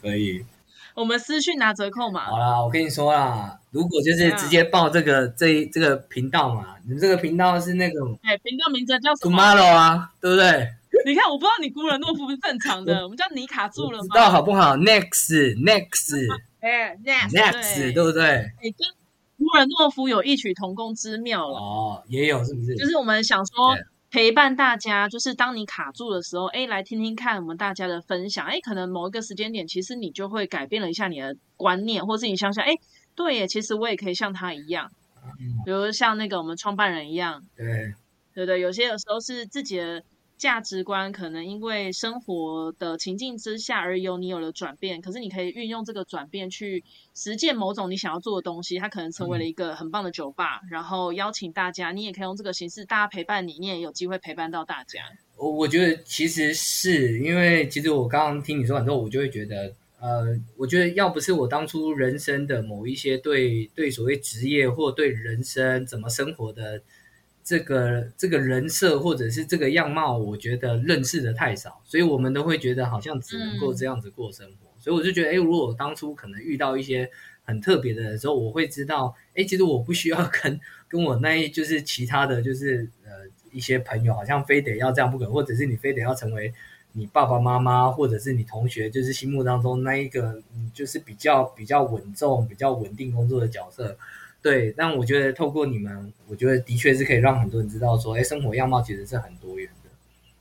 [0.00, 0.42] 可以。
[0.96, 2.24] 我们私讯拿折扣嘛。
[2.24, 10.70] 好啦，我跟你说啦，如果就是直接报这个这这个频道嘛，你们这个频道是那个，哎，频道名字叫什么？Tomorrow 啊，对不对？
[11.04, 14.04] 你看，我不知道你孤人诺夫是正常的，我们叫你卡住了吗？
[14.10, 16.16] 知道好不好？Next，Next。
[16.60, 18.24] 哎 Next Next，对不对？
[18.24, 18.88] 哎，跟
[19.36, 21.58] 孤人诺夫有异曲同工之妙了。
[21.58, 22.74] 哦，也有是不是？
[22.74, 23.76] 就是我们想说
[24.16, 28.46] 陪伴大家，就是当你卡住的时候，哎，来听听看我们大家的分享。
[28.46, 32.72] 哎，可能某一个时间点，其实你就会改变了一下你的观念，或是你想想，哎，
[33.14, 34.90] 对耶，其实我也可以像他一样，
[35.66, 37.92] 比如像那个我们创办人一样，对，
[38.32, 40.02] 对对，有些有时候是自己的。
[40.38, 55.00] 价值观可能因为生活的情境之下而有你有了转变，可是你可以运用这个转变去实践某种你想要做的东西，它可能成为了一个很棒的酒吧，然后邀请大家，你也可以用这个形式，大家陪伴你，你也有机会陪伴到大家。
[55.38, 66.82] 我我觉得其实是因为，其实我刚刚听你说完之后，我就会觉得，呃，我觉得要不是我当初人生的某一些对对所谓职业或对人生怎么生活的。
[67.46, 74.66] 这个这个人设或者是这个样貌，我觉得认识的太少，所以我们都会觉得好像只能够这样子过生活。
[74.80, 77.08] 所以我就觉得，哎，如果当初可能遇到一些
[77.44, 83.10] 很特别的人时候，我会知道，哎，其实我不需要 跟跟我那一就是其他的就是呃
[83.52, 86.52] 一些朋友，好像非得要这样不可，或者是你非得要成为
[86.94, 90.42] 你爸爸妈妈或者是你同学，就是心目当中那一个
[90.74, 93.96] 就是比较比较稳重、比较稳定工作的角色。
[94.46, 99.90] 对，但我觉得透过你们，我觉得的确是可以让很多人知道说，哎，生活样貌其实是很多元的。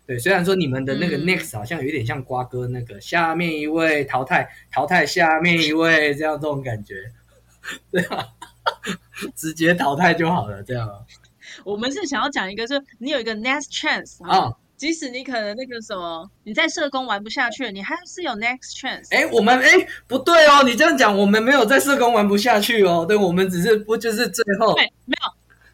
[0.06, 7.12] 对，虽然说你们的那个 next 好像有点像瓜哥那个下面一位淘汰淘汰下面一位这样这种感觉，
[7.89, 8.28] 对啊，
[9.34, 10.88] 直接淘汰就好了这样。
[11.63, 19.08] 我们是想要讲一个，是你有一个 next chance 啊，即使你可能那个什么，你在社工玩不下去了，你还是有 next chance。
[19.12, 19.72] 哎，我们哎
[20.08, 23.06] 不对哦，你这样讲，我们没有在社工玩不下去哦。
[23.08, 25.32] 对，我们只是不就是最后对没有。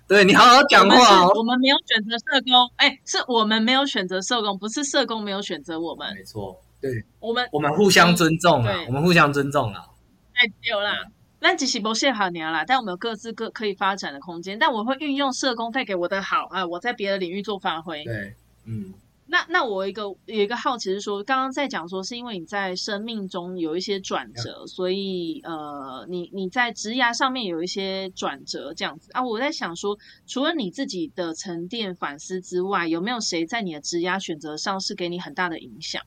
[0.07, 1.31] 对你好好讲话哦。
[1.35, 6.13] 我们没有选择社工，哎，是我们没有选择社工，不是社工没有选择我们。
[6.13, 9.85] 没错，对，我们我们互相尊重啊，我们互相尊重啊。
[10.33, 11.05] 太丢啦。
[11.39, 14.59] 那其实不屑好娘啦，但我们有各自各可以发展的空间。
[14.59, 18.03] 但我会运用社工带给我的好啊，我在别的领域做发挥。
[18.03, 18.93] 对，嗯。
[19.27, 29.25] 那那我一个有一个好奇是说，刚刚在讲说是因为你在生命中有一些转折，所以呃，你你在职涯上面有一些转折这样子啊。
[29.25, 29.97] 我在想说，
[30.27, 36.01] 除了你自己的沉淀反思之外，有没有谁在你的职涯选择上是给你很大的影响？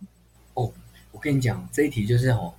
[0.52, 0.70] 哦，
[1.10, 2.52] 我跟你讲这一题就是哦。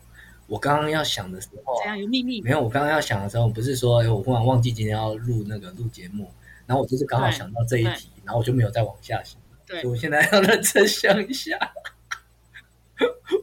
[0.47, 2.41] 我刚刚要想的时候，怎样有秘密？
[2.41, 6.29] 没有，我刚刚要想的时候，不是说，哎，我忽然忘记今天要录那个录节目，
[6.65, 9.39] 然后我就是刚好想到这一题，然后我就没有再往下想。
[9.67, 11.57] 对，我现在要认真想一下。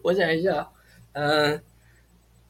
[0.03, 0.69] 我想一下，
[1.13, 1.61] 嗯，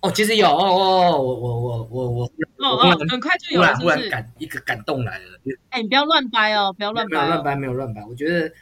[0.00, 2.24] 哦，其实有哦哦，我我我我我，
[2.58, 5.38] 哦哦，很快就有了，突然感一个感动来了。
[5.70, 8.04] 哎，你不要乱掰哦，不要乱掰，没有乱掰，没有乱掰。
[8.04, 8.52] 我觉得，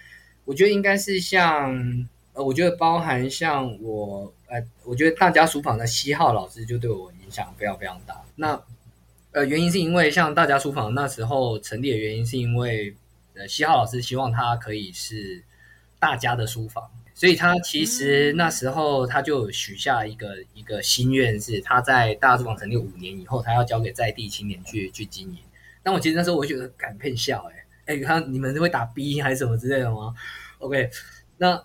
[0.44, 2.08] 我觉得应该是像。
[2.32, 8.22] 呃，我觉得包含像我，呃，我觉得大家书房的西号老师就对我影响非常非常大。
[8.36, 8.62] 那，
[9.32, 12.94] 呃，原因是因为像大家书房那时候成立的原因，是因为
[13.40, 15.42] 呃，西浩老师希望他可以是
[15.98, 25.38] 大家的书房，所以他其实那时候他就许下一个一个心愿，是他在大书房成立五年以后，他要交给在地青年去去经营。
[25.82, 27.50] 但我其实那时候我觉得敢骗笑，
[27.86, 30.14] 哎哎，他你们是会打 B 还是什么之类的吗
[30.58, 30.90] ？OK，
[31.38, 31.64] 那。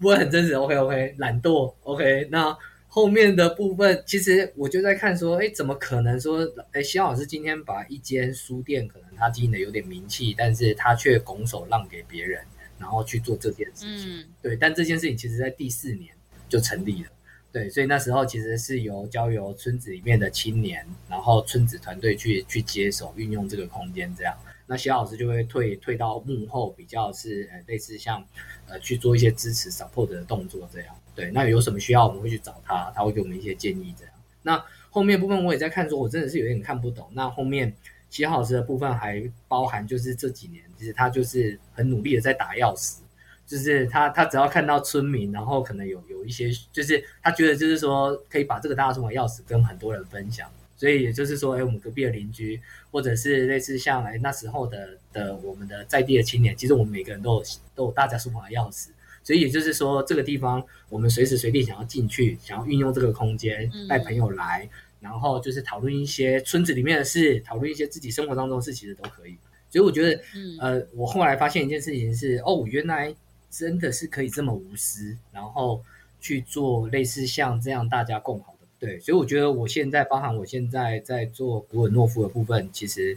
[0.00, 2.28] 不会很真实，OK OK，懒惰，OK。
[2.30, 2.54] 那
[2.94, 12.40] 后面的部分，其实我就在看说，哎，怎么可能说，哎，希老师今天把一间书店，可能他经营的有点名气，但是他却拱手让给别人，
[12.78, 14.20] 然后去做这件事情。
[14.20, 14.54] 嗯，对。
[14.54, 16.14] 但这件事情其实在第四年
[16.48, 17.10] 就成立了，
[17.50, 17.68] 对。
[17.68, 24.32] 所以那时候其实是由交由村子里面的青年，然后村子团队去去接手运用这个空间，这样。
[24.68, 28.24] 那肖老师就会退退到幕后，比较是呃类似像
[28.68, 30.94] 呃去做一些支持 support 的动作这样。
[31.14, 34.14] 对，那有什么需要我们会去找他，他会给我们一些建议这样。
[34.42, 37.08] 那后面部分我也在看，说我真的是有点看不懂。
[37.12, 37.74] 那后面
[38.10, 42.98] 谢老师的部分还包含就是这几年，其实他就是很努力的在打钥匙，
[43.46, 50.50] 就是他他只要看到村民，然后可能有有一些，就是他觉得就是说可以把这个大众的钥匙跟很多人分享。
[50.76, 57.42] 所以也就是说，哎，我们隔壁的邻居，或者是类似像哎那时候的的我们的在地的青年，其实我们每个人都有
[57.76, 58.88] 都有大家书房的钥匙。
[59.24, 64.68] 所以也就是说，这个地方我们随时随地想要进去，想要运用这个空间，带朋友来，
[65.00, 69.34] 然后就是讨论一些村子里面的事，讨论一些自己生活当中的事，其实都可以。
[69.70, 70.22] 所以我觉得，
[70.60, 73.12] 呃，我后来发现一件事情是，哦，原来
[73.50, 75.82] 真的是可以这么无私，然后
[76.20, 78.66] 去做类似像这样大家共好的。
[78.78, 83.16] 对，所以我觉得我现在，包含我现在在做古尔诺夫的部分，其实，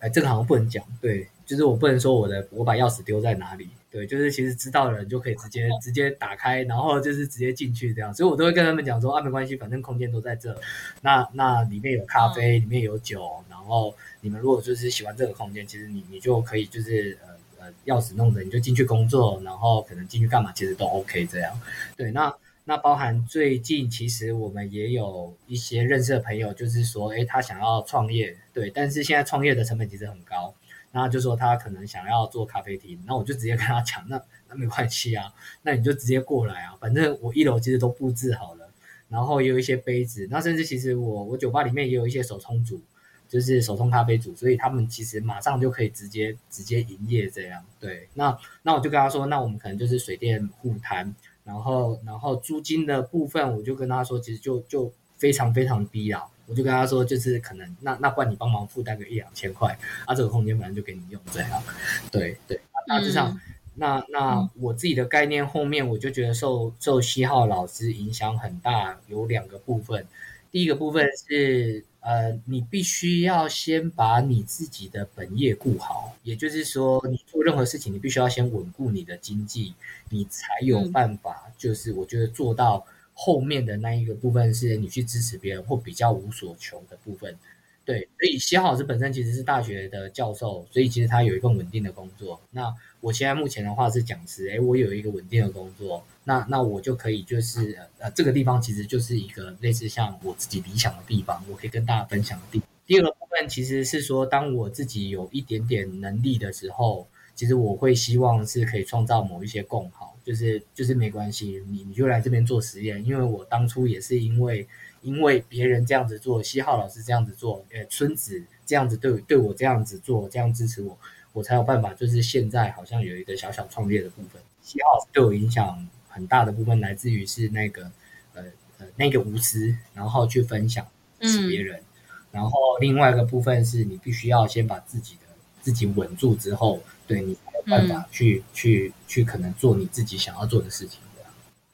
[0.00, 0.84] 哎，这个好像不能讲。
[1.00, 3.68] 对，就是我不能说我的我把钥匙丢在哪里。
[3.90, 8.14] 对，就是其实知道的人就可以直接直接打开，然后就是直接进去这样。
[8.14, 10.56] 所以我都会跟他们讲说啊，没关系，反正空间都在这。
[11.02, 21.60] 那那里面有咖啡，里面有酒，然后你们如果就是喜欢这个空间，其实你你就可以就是呃呃钥匙弄着你就进去工作，然后可能进去干嘛，其实都 OK 这样。
[21.96, 22.34] 对，那。
[22.64, 30.54] 那包含最近，其实我们也有一些认识的朋友，就是说，哎，他想要创业，对，但是现在创业的成本其实很高，
[30.92, 38.70] 那就说他可能想要做咖啡厅，那我就直接跟他讲，那那没关系啊，那你就直接过来啊，反正我一楼其实都布置好了，
[39.08, 42.80] 然后也有一些杯子，那甚至其实我我酒吧里面也有一些手冲组，
[43.28, 51.14] 就是手冲咖啡组，所以他们其实马上就可以直接直接营业这样，对，那那我就跟他说，那我们可能就是水电互摊。
[51.42, 56.22] 然后，然后租金的部分，我就跟他说，其实就就非常非常低啊。
[56.50, 61.62] 我就跟他说，就是可能那那不然你帮忙负担个一两千块，啊，这个空间反正就给你用这样。
[62.10, 63.40] 对对，大致上，
[63.76, 70.04] 那那我自己的概念后面，我就觉得受受西浩老师影响很大，有两个部分。
[70.50, 71.84] 第一个部分是。
[72.02, 79.74] 呃，你必须要先把你自己的本业顾好，也就是说，你做任何事情，你必须要先稳固你的经济，
[80.08, 81.52] 你才有办法。
[81.58, 82.86] 就是我觉得做到
[83.22, 87.36] 后面的那一个部分，是你去支持别人或比较无所求的部分。
[87.84, 92.40] 对，所以谢老师本身其实是大学的教授，所以其实他有一份稳定的工作。
[92.52, 114.64] 那我现在目前的话是讲师，哎，我有一个稳定的工作，那那我就可以就是呃，这个地方其实就是一个类似像我自己理想的地方，我可以跟大家分享的地第二个部分其实是说，当我自己有一点点能力的时候，其实我会希望是可以创造某一些共好，就是就是没关系，你你就来这边做实验，因为我当初也是因为
[115.02, 120.96] 因为别人这样子做，西浩老师这样子做，呃，村子这样子对对我这样子做，这样支持我，
[121.32, 124.40] 我才有办法，就是现在好像有一个小小创业的部分。
[124.62, 127.90] 西浩对我影响很大的部分来自于是那个
[128.34, 128.44] 呃
[128.78, 130.86] 呃那个无私，然后去分享
[131.22, 131.82] 是别人。
[132.30, 135.22] 然后另外一个部分是你必须要先把自己的
[135.60, 140.98] 自己稳住之后，对你才有办法去去去可能做你自己想要做的事情。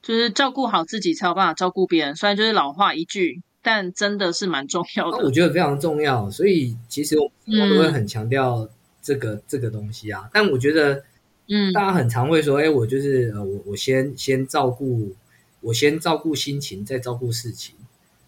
[0.03, 2.15] 就是照顾好自己才有办法照顾别人。
[2.15, 5.19] 虽然就是老话一句，但真的是蛮重要的。
[5.19, 7.31] 我觉得非常重要，所以其实我
[7.69, 8.69] 都会很强调
[9.03, 10.31] 这个这个东西啊。
[10.33, 11.03] 但我觉得，
[11.49, 15.13] 嗯，大家很常会说，哎，我就是呃，我我先先照顾，
[15.61, 17.75] 我先照顾心情，再照顾事情。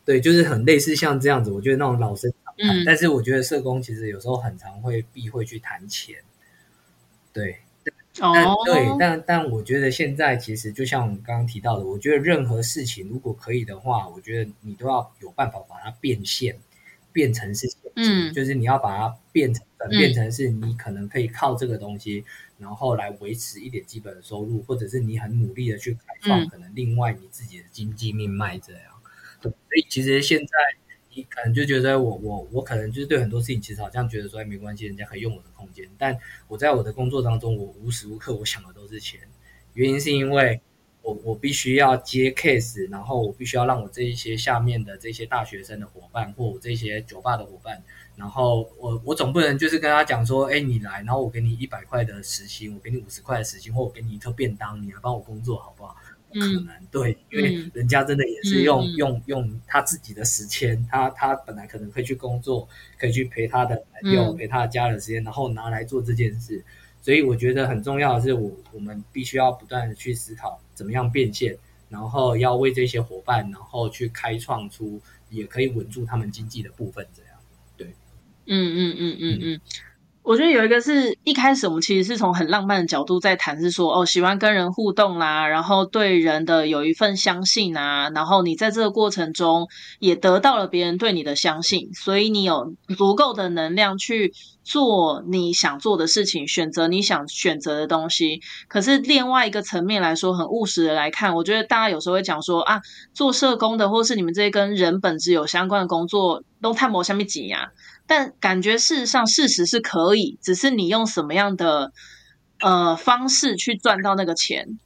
[0.05, 2.85] 对，就是很类似像这样子，我觉得那种老生常谈。
[2.85, 6.17] 但是我觉得社工其实有时候很常会避讳去谈钱。
[7.39, 7.59] 对，
[8.19, 16.59] 但对，但但我觉得现在其实就像我们刚刚提到的，我觉得任何事情如果可以的话，我觉得你都要有办法把它变现，
[17.13, 22.25] 变成是嗯，就是你要把它变成转变成是你可能可以靠这个东西，
[22.59, 28.83] 然后来维持一点基本的收入，或者是你很努力的去开创可能另外你自己的经济命脉这样。
[29.41, 30.53] 对，所以其实现在
[31.19, 36.17] 你可能就觉得我我我可能就是对很多事情其实好像觉得说没关系，人家可以用我的空间，但
[36.47, 39.19] 我在我的工作当中，我无时无刻我想的都是钱。
[39.73, 40.61] 原因是因为
[41.03, 47.83] 我我必须要接 case，然后我必须要让我这一些下面的这些大学生的伙伴，或我这些酒吧的伙伴，
[48.15, 55.97] 然后我我总不能就是跟他讲说，哎，你来，然后我给你一百块的时薪，我给你五十块的时薪，或我给你一个便当，你来帮我工作好不好？
[56.33, 62.69] 可能对，因为人家真的也是用用用他自己的时间，他他本来可能可以去工作，
[62.99, 66.65] 可以去陪他的朋友、陪他的家人时间，然后拿来做这件事。
[67.01, 71.57] 所以我觉得很重要的是，我我们必须要不断的去思考怎么样变现，
[71.89, 75.01] 然后要为这些伙伴，然后去开创出
[75.31, 77.07] 也可以稳住他们经济的部分。
[77.15, 77.33] 这样，
[77.77, 77.87] 对，
[78.47, 79.61] 嗯嗯嗯嗯嗯。
[80.29, 89.69] 我觉得有一个是一开始我们其实是从很浪漫的角度在谈，是说哦喜欢跟人互动啦，然后对人的有一份相信啊，然后你在这个过程中
[90.01, 94.35] 也得到了别人对你的相信，所以你有足够的能量去
[94.69, 98.43] 做你想做的事情，选择你想选择的东西。
[98.69, 102.83] 可是另外一个层面来说，很务实的来看，我觉得大家有时候会讲说啊，
[103.15, 107.73] 做社工的或是你们这些跟人本质有相关的工作，都探谋下面挤压。
[108.07, 111.93] 但感觉事实上，事实是可以，只是你用什么样的
[112.61, 114.79] 呃方式去赚到那个钱，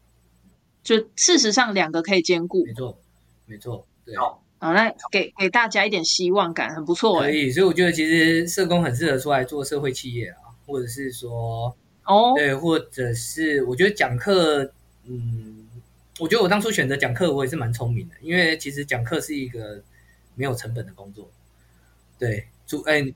[0.84, 2.64] 就事实上两个可以兼顾。
[2.64, 2.98] 没错，
[3.46, 4.14] 没错，对。
[4.62, 7.18] 好，那给给大家一点希望感，很不错。
[7.18, 14.72] 可以，所以我觉得其实社工很适合出来做社会企业啊，或者是说，哦，对，或者是我觉得讲课，
[15.04, 15.66] 嗯，
[16.20, 19.82] 我觉得我当初选择讲课，我也是蛮聪明的，因为其实讲课是一个
[20.36, 21.28] 没有成本的工作，
[22.16, 22.46] 对。
[22.64, 23.12] 主哎，你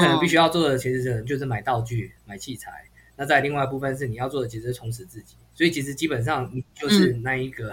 [0.00, 2.72] 可能必须要做的，其实可能就是买道具、买器材。
[3.20, 5.34] 那在另外一部分是你要做的，其实是充实自己。
[5.54, 7.70] 所以其实基本上你就是那一个、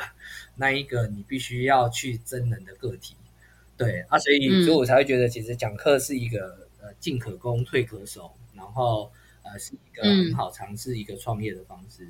[0.57, 3.15] 那一个你必须要去真人的个体。
[3.77, 9.09] 对啊，所以所以我才会觉得，其实讲课是一个呃进可攻退可守，然后
[9.43, 12.05] 呃是一个很好尝试一个创业的方式。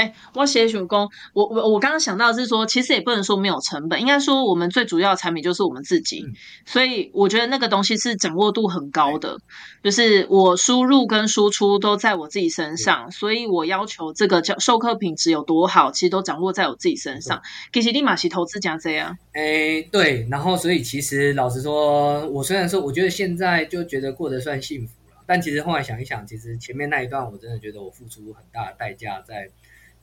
[0.00, 6.24] 哎，我写手工，我我我刚刚想到是说，其实也不能说没有成本，应该说我们最主要的产品就是我们自己，
[6.64, 9.38] 所以我觉得那个东西是掌握度很高的，
[9.84, 17.42] 就是我输入跟输出都在我自己身上，所以我要求这个教授课品质有多好，其实都掌握在我自己身上。
[17.70, 19.18] 其实立马是投资加这样。
[19.32, 29.50] 哎，对，然后所以其实老实说，我虽然说我觉得现在就觉得过得算幸福了，但其实后来想一想，其实前面那一段我真的觉得我付出很大的代价在。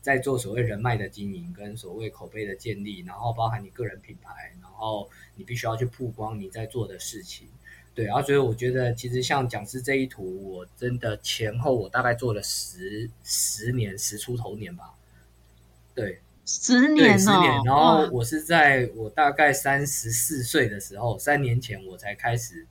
[0.07, 7.49] 在做所谓人脉的经营跟所谓口碑的建立，然后包含你个人品牌，然后你必须要去曝光你在做的事情，
[7.93, 8.05] 对。
[8.05, 14.93] 然后所以我觉得，其实像讲师这一图，我真的前后我大概做了十十年十出头年吧，
[15.93, 17.61] 对，十年，十年。
[17.65, 22.65] 然后我是在我大概三十四岁的时候，三年前我才开始，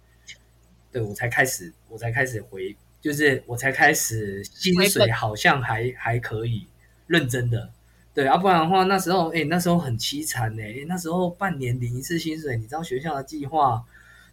[0.90, 6.66] 对我才开始，我才开始回，就是我才开始薪水好像还还可以。
[7.06, 7.70] 认真的，
[8.14, 10.62] 对，啊不然的话，那时候，哎，那时候很凄惨呢。
[10.88, 13.84] 那时候半年领一次薪水，你知道学校的计划，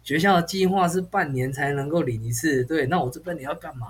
[0.02, 2.64] 学校的计划是半年才能够领一次。
[2.64, 3.88] 对，那我这半年要干嘛？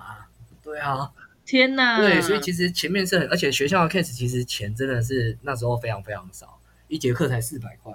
[0.62, 1.10] 对啊，
[1.46, 1.98] 天哪！
[1.98, 6.58] 对，所以其实前面是很，而且学校的 case 其实钱真的是那时候非常非常少，
[6.88, 7.92] 一节课才四百块。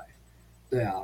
[0.70, 1.02] 对啊，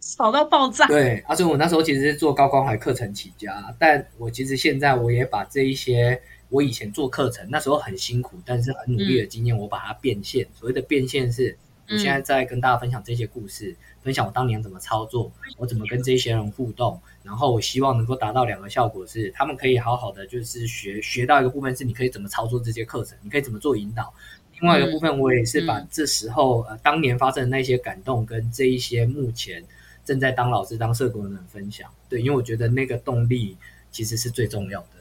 [0.00, 0.86] 少到爆炸。
[0.86, 10.46] 对，而且我那时候其实是做高关怀课程起家，但我其实现在我也把这一些我以前做课程那时候很辛苦，但是很努力的经验，我把它变现。
[10.54, 11.56] 所谓的变现是，
[11.88, 24.12] 我现在在跟大家分享这些故事，分享我当年怎么操作，我怎么跟这些人互动，然后我希望能够达到两个效果：是他们可以好好的就是学学到一个部分，是你可以怎么操作这些课程，你可以怎么做引导。
[24.60, 29.64] 另外一个部分，我也是把这时候呃当年发生的那些感动，跟这一些目前
[30.04, 31.88] 正在当老师、当社工的人分享。
[32.08, 33.56] 对，因为我觉得那个动力
[33.90, 34.99] 其实是最重要的。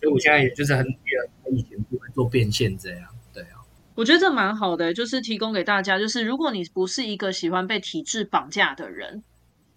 [0.00, 3.08] 所以我现在也就是很努力以前不会做变现这样。
[3.32, 3.60] 对啊，
[3.94, 9.22] 我觉得这蛮好的，就是提供给大家，就是如果你不是一个喜欢被体制绑架的人，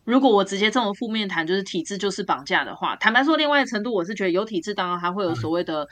[0.03, 5.87] 如果我直接这么负面谈，就是体制就是绑架的话，坦白说，另外的程度，我是觉得有体制，当然还会有所谓的。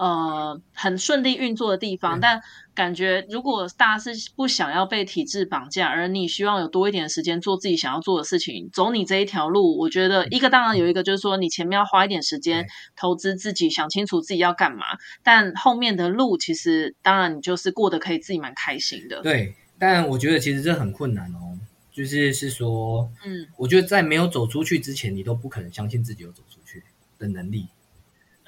[0.00, 2.40] 呃，很顺利运作的地方，但
[2.74, 14.86] 感觉如果大家是不想要被体制绑架，而你希望有多一点的时间做自己想要做的事情，走你这一条路，我觉得一个当然有一个就是说，你前面要花一点时间投资自己，想清楚自己要干嘛，
[15.22, 19.20] 但后面的路其实当然你就是过得可以自己蛮开心的。
[19.20, 21.58] 对，但我觉得其实这很困难哦，
[21.92, 26.82] 就是是说，嗯，我觉得在没有走出去之前，你都不可能相信自己有走出去
[27.18, 27.66] 的能力。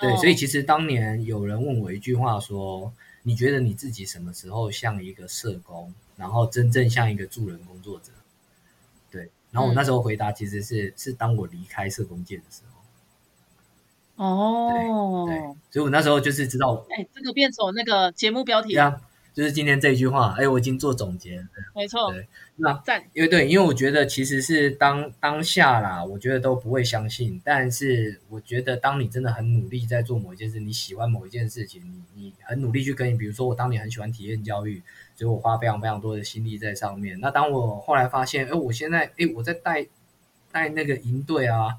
[0.02, 2.92] 对，所以其实当年有人问我一句话说
[3.22, 8.10] ：“你觉得你自己什么时候像一个社工，然后真正像一个助人工作者？”
[9.12, 12.62] 对，然后我那时候回答其实是是当我离开社工界的时
[14.16, 14.24] 候。
[14.24, 15.38] 哦，对，
[15.70, 19.00] 所以我那时候就是知道，哎，这个变成那个节目标题啊。
[19.34, 21.42] 就是今天这一句话，哎，我已经做总结，
[21.74, 22.12] 没错。
[22.12, 27.40] 对，那赞，因为对，因为我觉得其实是当当下啦，我觉得都不会相信。
[27.42, 34.82] 但是我觉得，当你真的很努力在做某一件事，你喜欢某一件事情，你你很努力去跟你，比如说我当年很喜欢体验教育，
[35.16, 37.18] 所以我花非常非常多的心力在上面。
[37.20, 39.86] 那当我后来发现，哎，我现在，哎，我在带
[40.50, 41.78] 带那个营队啊，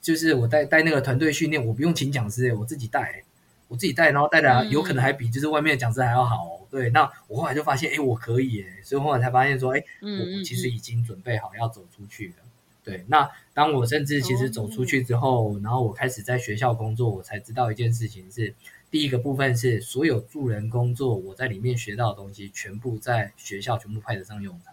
[0.00, 3.22] 就是我带带那个团队训练，我不用请讲师，我自己带。
[3.68, 6.57] 我自己带，然后带的有可能还比就是外面的讲师还要好。
[6.70, 12.34] 对，那我后来就发现，哎，我可以，哎，所以后来才发现说，哎，我其实已经准备好要走出去了。
[12.84, 18.54] 对，那当我甚至其实走出去之后，然后我开始在学校工作，我才知道一件事情是，
[18.90, 24.72] 第一个部分是所有助人工作，我在里面学到的东西，全部在学校全部派得上用场，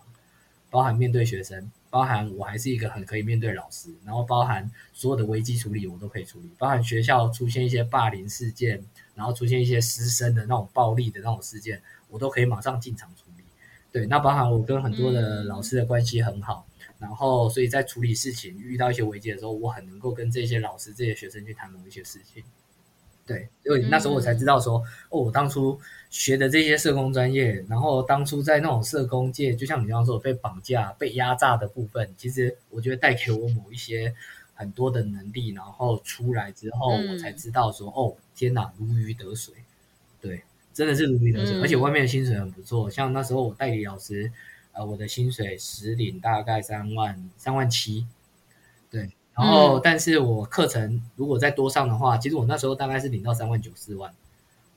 [0.70, 1.72] 包含面对学生。
[1.90, 8.84] 包含我还是一个很可以面对老师，然后包含所有的危机处理我都可以处理，包含学校出现一些霸凌事件，
[9.16, 13.44] 然后出现一些师生的那种暴力的那种事件，我都可以马上进场处理。
[13.92, 16.68] 对，那包含我跟很多的老师的关系很好，
[17.00, 22.44] 然后所以在处理事情遇到一些危机的时候，我很能够跟这些老师、这些学生去谈某一些事情。
[23.28, 24.78] 对，因为那时候我才知道说，
[25.10, 25.80] 哦，我当初
[26.12, 34.14] 学的这些社工专业，然后当初在那种社工界，就像你刚刚说被绑架、被压榨的部分，其实我觉得带给我某一些
[34.56, 39.54] 很多的能力，然后出来之后，我才知道说，哦，天哪，如鱼得水，
[40.20, 40.42] 对，
[40.74, 44.32] 真的是如鱼得水，而且外面的薪水很不错，像那时候我代理老师，
[44.72, 48.08] 呃，我的薪水实领大概三万三万七，
[48.90, 49.12] 对。
[49.38, 54.14] 然后，但是我课程如果再多上的话，其实我那时候大概是领到三万九四万，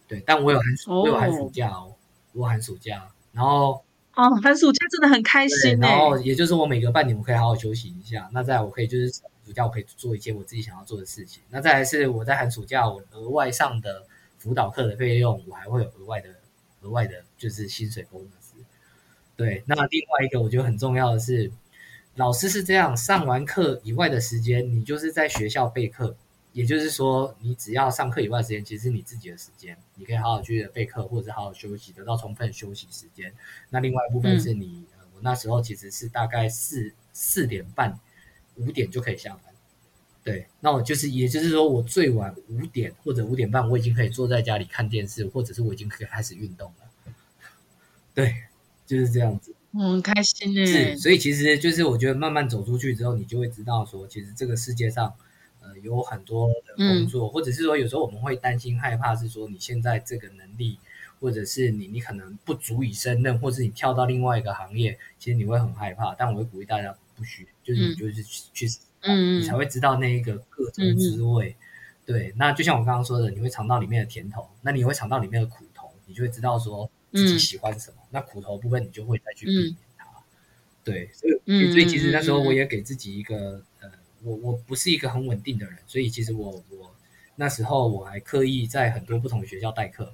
[0.08, 0.20] 对。
[0.26, 1.94] 但我有寒暑，我有寒暑假哦，
[2.32, 3.08] 我寒暑假。
[3.30, 3.84] 然后
[4.16, 8.28] 哦，寒暑假真的很开心然后也就是我每隔半年我可以好好休息一下。
[8.32, 11.42] 那再我可以就是暑假我可以做一些我自己想要做的事情。
[11.48, 14.04] 那再来是我在寒暑假我额外上的
[14.36, 16.28] 辅导课的费用，我还会有额外的
[16.82, 18.54] 额外的，就是薪水工资。
[19.36, 19.62] 对。
[19.64, 21.50] 那另外一个我觉得很重要的是。
[22.16, 26.16] 老师是这样，上完课以外的时间，你就是在学校备课。
[26.52, 33.32] 也就是说，你只要上课以外的时间，其实是你自己的时间，你可以好好去备课，或者好好休息，得到充分休息时间。
[33.70, 34.84] 那另外一部分是你，
[35.14, 37.96] 我那时候其实是大概四四点半、
[38.58, 39.54] 五点就可以下班。
[40.22, 47.12] 对，那我就是，也就是说，我最晚五点或者五点半，我已经可以坐在家里看电视，或者是我已经可以开始运动了。
[48.12, 48.34] 对，
[48.84, 49.54] 就是这样子。
[49.70, 55.14] 我很开心诶，是，所以其实就是我觉得慢慢走出去之后，你就会知道说，其实这个世界上，
[55.62, 60.78] 呃，有很多的工作，或者是说有时候我们会担心害怕，是说你现在这个能力，
[61.20, 66.14] 或者是你你可能不足以胜任，或是你跳到另外一个行业，其实你会很害怕。
[66.14, 68.66] 但我会鼓励大家不需，就是你就是去，
[69.00, 71.54] 嗯，你才会知道那一个各种滋味。
[72.06, 76.90] 对，那就像我刚刚说的，你会尝到里面的甜头，那你会尝到里面的苦头，你就会知道说。
[77.10, 80.04] 自己喜欢什么，那苦头部分你就会再去避免它。
[80.84, 83.90] 对，所以所以其实那时候我也给自己一个呃，
[84.22, 86.94] 我我不是一个很稳定的人，所以其实我我
[87.36, 90.12] 那时候我还刻意在很多不同的学校代课。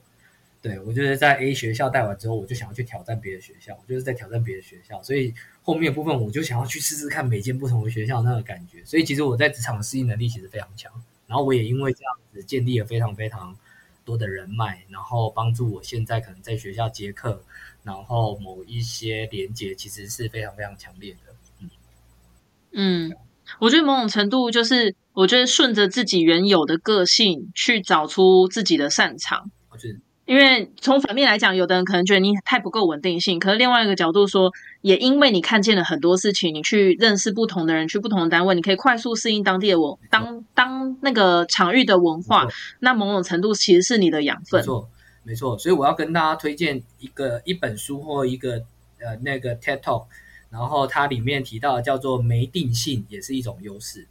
[0.62, 5.34] 对我就是在 A 学校带完之后，我就想要去挑战别的学校，我就是在挑战别的学校，所以
[5.64, 8.84] 后面部分我就想要去试试看每间不同的学校那个感觉。
[8.84, 10.92] 所以其实我在职场适应能力其实非常强，
[11.26, 13.56] 然后我也因为这样子建立了非常非常
[14.04, 17.42] 多的人脉，然后帮助我现在可能在学校接课，
[17.82, 21.34] 然后某一些连接其实是非常非常强烈的。
[21.60, 21.70] 嗯
[22.72, 23.16] 嗯，
[23.58, 29.50] 我觉得某种程度就是，我觉得顺着自己原有的个性去找出自己的擅长。
[29.70, 29.98] 我觉得。
[30.26, 34.50] 因为从反面来讲，有的人可能觉得你太不够稳定性，可是另外一个角度说，
[34.80, 42.48] 也因为你看见了很多事情，你去认识不同的人，去不同的单位，你可以快速适应当地的文当当那个场域的文化，
[42.80, 44.60] 那某种程度其实是你的养分。
[44.60, 44.88] 没错，
[45.24, 45.58] 没错。
[45.58, 48.62] 所以我要跟大家推荐一个一本书或一个
[49.00, 50.06] 呃那个 TED Talk，
[50.48, 54.06] 然后它里面提到叫做没定性也是一种优势。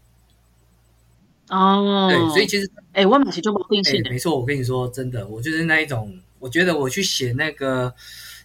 [1.53, 4.01] 哦，对，所以其实，哎，万马其实就不定性。
[4.09, 7.93] 没错，我跟你说，真的，我就是那一种，我觉得我去写那个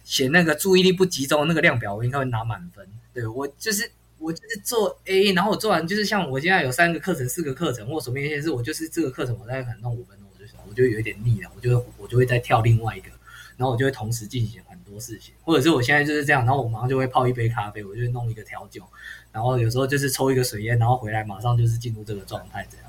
[0.03, 2.87] 写那个注意力不集中那个量表，我应该会拿满分。
[3.11, 3.89] 对我就是
[4.19, 13.09] 我就是做 A，然后我做完就是像我现在有三个课程、四个课程或什么一些事，我就是这个课程我大概可能弄五分钟，我就我就有一点腻了，我就我就会再跳另外一个，
[13.57, 18.83] 然后我就会同时进行很多事情，或者是我现在就是这样，然后我马上就会泡一杯咖啡，我就弄一个调酒，
[19.31, 22.85] 然后有时候就是抽一个水烟，然后回来马上就是进入这个状态这样。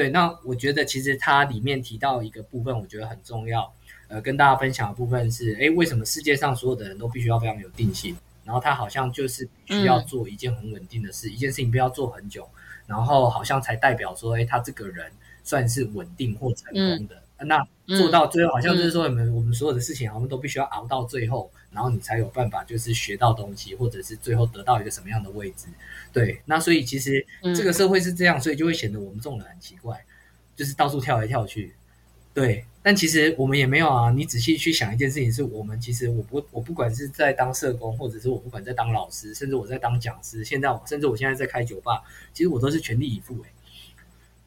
[0.00, 3.70] 对，那我觉得其实它里面提到一个部分，我觉得很重要，
[4.08, 8.16] 呃，跟大家分享的部分是，哎，为什么世界上所有的人都必须要非常有定性？
[8.42, 12.48] 然后他好像就是需要做一件很稳定的事，一件事情不要做很久，
[12.86, 15.12] 然后好像才代表说，哎，他这个人
[15.44, 17.22] 算是稳定或成功的。
[17.44, 17.62] 那
[17.98, 25.66] 做到最后，好像就是说，我们我们所有的事情，好像都必须要熬到最后，然后你才有办法，就是学到东西，或者是最后得到一个什么样的位置。
[26.12, 27.24] 对，那所以其实
[27.56, 30.04] 这个社会是这样，所以就会显得我们这种人很奇怪，
[30.56, 31.74] 就是到处跳来跳去。
[32.32, 34.10] 对，但其实我们也没有啊。
[34.10, 42.02] 你仔细去想一件事情，是我们其实我不我不管是在当社工，或者是我不管在当老师，甚至我在当讲师，现在我甚至我现在在开酒吧，
[42.32, 43.36] 其实我都是全力以赴。
[43.44, 43.50] 哎，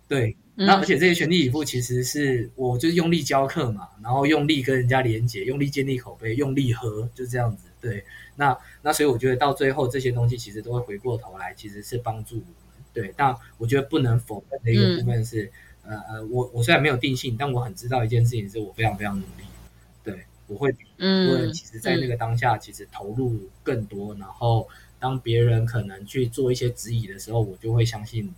[0.08, 0.36] 对。
[0.56, 7.70] 那而且这些全力以赴，其实是我就是用力教课嘛，然后用力跟人家连接，用力建立口碑，用力喝，就这样子。
[7.82, 12.86] 对，那那所以我觉得到最后这些东西其实都会回过头来，其实是帮助我们。
[12.94, 15.52] 对，但我觉得不能否认的一个部分是，
[15.84, 19.44] 呃呃，我我虽然没有定性，但我很知道一件事情，是我非常非常努力。
[20.04, 28.32] 对，我会嗯，我其实在那个当下，其实投入更多，然后当别人可能去做一些质疑的时候，我就会相信。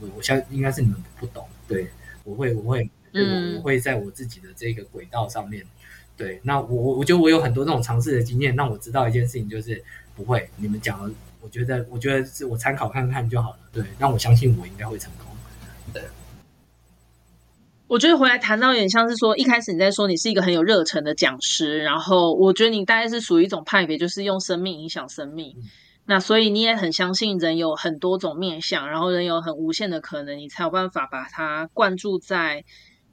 [0.00, 1.88] 我我相应该是你们不懂，对
[2.24, 5.64] 我会我会我我会在我自己的这个轨道上面，
[6.16, 9.82] 对，那我我觉得我有很多那种尝试的经验，让我知道一件事情就是
[10.16, 15.26] 不会，你们讲，我觉得我觉得是我参考看看就好了，对，让我相信我应该会成功。
[15.92, 16.02] 对，
[17.86, 25.54] 我觉得回来谈到有点像是说，一开始你在说你是一个很有热忱的讲师，然后我觉得你大概是属于一种派别，就是用生命影响生命。
[26.06, 32.62] 那所以你也很相信人有很多种面相，然后人有很无限的可能，你才有办法把它灌注在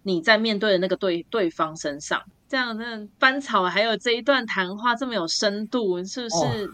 [0.04, 2.22] 你在面对的那个对对方身上。
[2.50, 6.70] 这样那班草还有这一段谈话这么有深度，是不是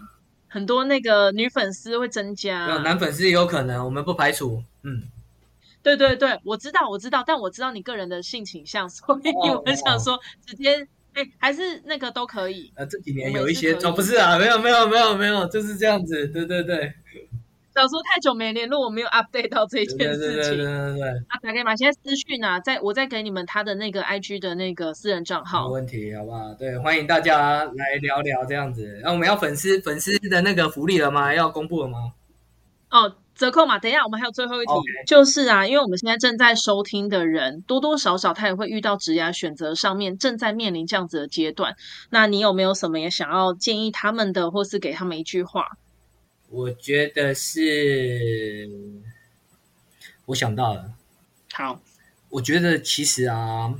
[0.48, 2.66] 很多那个女粉丝会增加？
[2.78, 4.64] 男粉丝也有可能，我们不排除。
[4.82, 5.04] 嗯，
[5.84, 10.88] 对对对，我知道我知道，但我知道你个人的性倾向，所以我很想说直接。
[11.38, 12.72] 还是那个都可以。
[12.76, 16.28] 呃，这几年有一些哦，不是啊，没有没有没有没有，就是这样子。
[16.28, 16.94] 对对对。
[17.76, 19.98] 小说太久没联络，我没有 update 到这件事情。
[19.98, 21.10] 对对对对对。
[21.10, 25.68] 啊，打给马，现在私讯啊，在我再给你们他的那个 IG 的那个私人账号。
[25.68, 26.54] 没问题，好不好？
[26.56, 29.00] 对，欢迎大家来聊聊这样子。
[29.04, 31.32] 那我们要粉丝粉丝的那个福利了吗？
[31.34, 32.14] 要公布了吗？
[32.90, 33.16] 哦。
[33.38, 34.72] 折扣嘛，等一下，我们还有最后一题，
[35.06, 41.76] 就是啊，因为我们现在正在收听的人多多少少他也会遇到职业选择上面正在面临这样子的阶段。
[42.10, 45.78] 那你有没有什么也想要建议他们的，或是给他们一句话？
[46.50, 48.68] 我觉得是，
[50.26, 50.94] 我想到了。
[51.54, 51.80] 好，
[52.30, 53.72] 我觉得其实啊，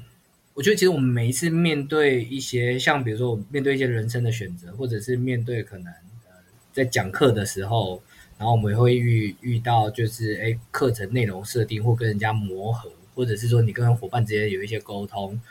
[0.54, 5.88] 我觉得其实我们每一次面对一些像比如说我面对一些人生的选择，或者是面对可能
[6.28, 6.36] 呃
[6.72, 8.04] 在讲课的时候。
[8.38, 15.42] 然后我们也会遇遇到，就是哎，课程内容设定或跟人家磨合，或者是说你跟伙伴之间有一些沟通，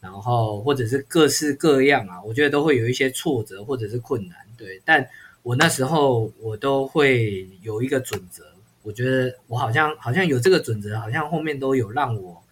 [0.00, 4.80] 然后或者是各式各样啊，我觉得都会有一些挫折或者是困难，对。
[4.86, 5.06] 但
[5.42, 8.44] 我那时候我都会有一个准则，
[8.82, 12.42] 我觉得我好像好像有这个准则，好像后面都有让我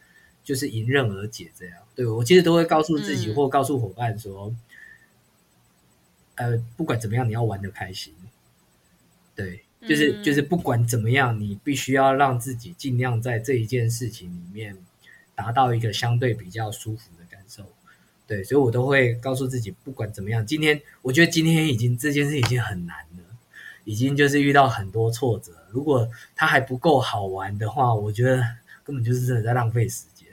[0.45, 1.75] 就是迎刃而解这样。
[1.95, 4.55] 对我其实都会告诉自己或告诉伙伴说，
[6.35, 8.13] 呃，不管怎么样，你要玩的开心，
[9.35, 9.63] 对。
[9.87, 14.77] 就是就是不管怎么样，你必须要让自己尽量在这一件事情里面
[15.35, 17.65] 达到一个相对比较舒服的感受。
[18.27, 23.25] 对，所以我都会告诉自己，不管怎么样，今天我觉得今天已经这件事已经很难了，
[23.85, 25.53] 已经就是遇到很多挫折。
[25.71, 28.43] 如果它还不够好玩的话，我觉得
[28.85, 30.29] 根本就是真的在浪费时间。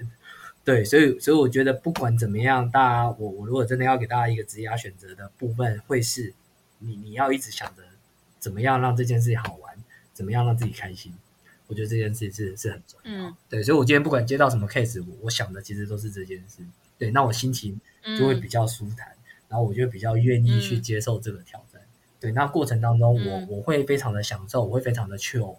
[0.64, 6.34] 对，所以所以我觉得不管怎么样，大家我我如果真的要给大家一个职业选择的部分，会是
[6.80, 7.84] 你你要一直想着
[8.46, 9.76] 怎么样让这件事情好玩，
[10.14, 11.12] 怎么样让自己开心。
[11.66, 13.12] 我觉得这件事是是很重要。
[13.12, 16.62] 嗯，对，所以我今天不管接到什么 case，我我想的其实都是这件事。
[17.00, 17.82] 对，那我心情
[18.20, 19.08] 就会比较舒坦，
[19.50, 21.82] 然后我就比较愿意去接受这个挑战。
[22.20, 25.56] 对，那过程当中，我我会非常的享受，我会非常的 chill。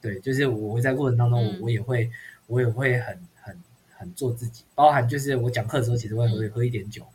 [0.00, 2.10] 对，就是我会在过程当中，我我也会，
[2.46, 7.06] 我也会很很很做自己，包含就是我讲课的时候，其实会会喝一点酒，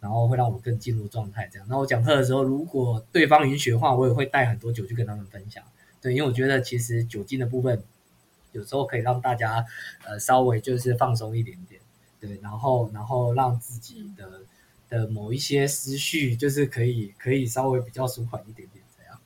[0.00, 1.48] 然后会让我更进入状态。
[1.52, 5.62] 这样，那我讲课的时候，如果对方允许的话，我也会带很多酒去跟他们分享。
[6.02, 7.82] 对，因为我觉得其实酒精的部分，
[8.52, 9.64] 有时候可以让大家
[10.04, 11.80] 呃稍微就是放松一点点。
[12.18, 14.42] 对，然后然后让自己的
[14.88, 19.18] 的某一些思绪，就是可以可以稍微比较舒缓一点点这样。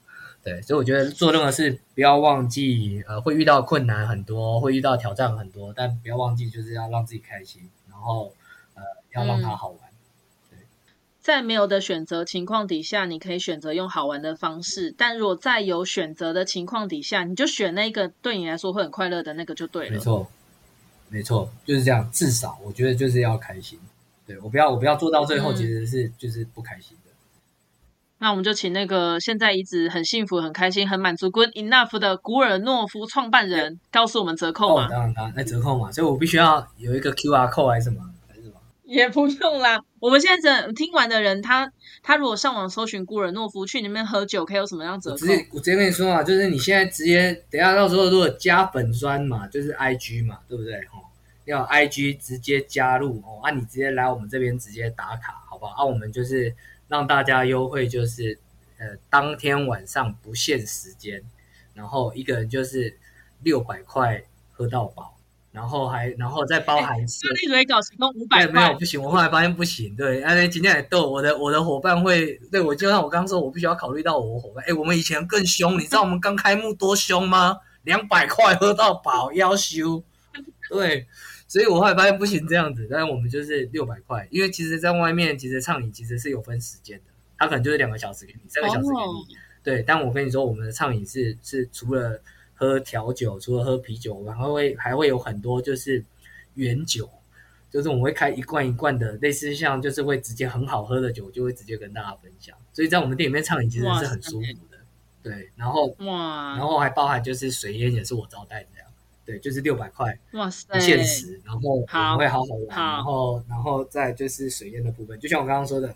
[0.42, 8.32] 对，所以我觉得做任何事不要忘记，呃，会遇到困难很多，会遇到挑战很多，但不要忘记就是要让自己开心，然后
[8.74, 9.78] 呃要让它好玩。
[9.78, 9.83] 对，
[11.24, 19.92] 在没有的选择情况底下，你可以选择用好玩的方式，但如果在有选择的情况底下，你就选那个对你来说会很快乐的那个就对了。
[19.92, 20.28] 没错。
[21.08, 22.10] 没错，就是这样。
[22.12, 23.78] 至少我觉得就是要开心。
[24.26, 27.10] 对我不要，我不要做到最后，其实是就是不开心的。
[28.18, 34.88] 那我们就请那个现在一直很幸福、很开心、很满足、good enough 的古尔诺夫创办人告诉我们折扣嘛？
[34.90, 38.10] 当然，当然，那折扣嘛，所以我必须要有一个 QR code 还是什么？
[38.84, 39.82] 也不用啦。
[39.98, 41.72] 我们现在听完的人，他
[42.02, 45.16] 他如果上网搜寻古尔诺夫去那边喝酒，可以有什么样折扣？
[45.16, 50.74] 直接我直接跟你说啊，就是你现在直接等下到时候如果加粉砖嘛，就是 IG 嘛，对不对？
[50.92, 51.00] 哦，
[51.46, 55.82] 要 IG 直接加入哦，啊，你直接来我们这边直接打卡，好不好？
[55.82, 56.54] 啊，我们就是
[56.88, 58.38] 让大家优惠，就是
[58.78, 61.22] 呃当天晚上不限时间，
[61.72, 62.98] 然后一个人就是
[63.42, 64.22] 六百块
[64.52, 65.13] 喝到饱。
[65.54, 69.94] 然后还，然后再包含是利水搞行动五百块，没有不行，我后来发现不行。
[69.94, 74.64] 对，因为今天也逗我的我的伙伴会，对我就像我刚刚说，我必须要考虑到我伙伴。
[74.66, 77.56] 哎，我们以前更凶，你知道我们刚开幕多凶吗？
[77.84, 80.02] 两百块喝到饱，要修。
[80.70, 81.06] 对，
[81.46, 87.04] 所以我后来发现不行这样子，但是我们就是六百块，因为其实在外面其实畅饮其实是有分时间的，
[87.38, 89.36] 他可能就是两个小时给你，三个小时给你。
[89.62, 92.20] 对，但我跟你说，我们的畅饮是是除了。
[92.64, 96.04] 喝调酒，除了喝啤酒，然后会还会有很多就是
[96.54, 97.08] 原酒，
[97.70, 102.56] 就是我们会开一罐一罐的，类似像就是会直接很好喝的酒，就会直接跟大家分享。
[102.72, 104.78] 所以在我们店里面畅饮其实是很舒服的，
[105.22, 105.50] 对。
[105.56, 108.88] 然后哇，然后还包含就是水烟也是我招待这样，
[109.24, 115.94] 对，就是六百块，哇塞，限时，然后我们会好好玩，然后然后再就是水烟的部分，就像我刚刚说的，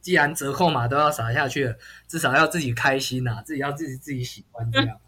[0.00, 1.76] 既然折扣码都要撒下去了，
[2.06, 4.98] 至少要自己开心呐，自己要自己自己喜欢这样。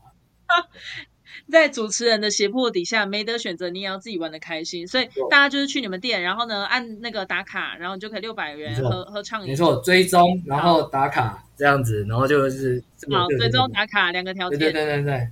[1.50, 4.86] 在主持人的胁迫底下，没得选择，你也要自己玩的开心。
[4.86, 9.48] 所以大家就是去你们店，然后呢按那个打卡，然后你就可以六百元喝喝畅饮。
[9.48, 14.58] 没错，追踪然后打卡这样子，然后就是好追踪打卡两个条件。
[14.58, 15.28] 对对对对对。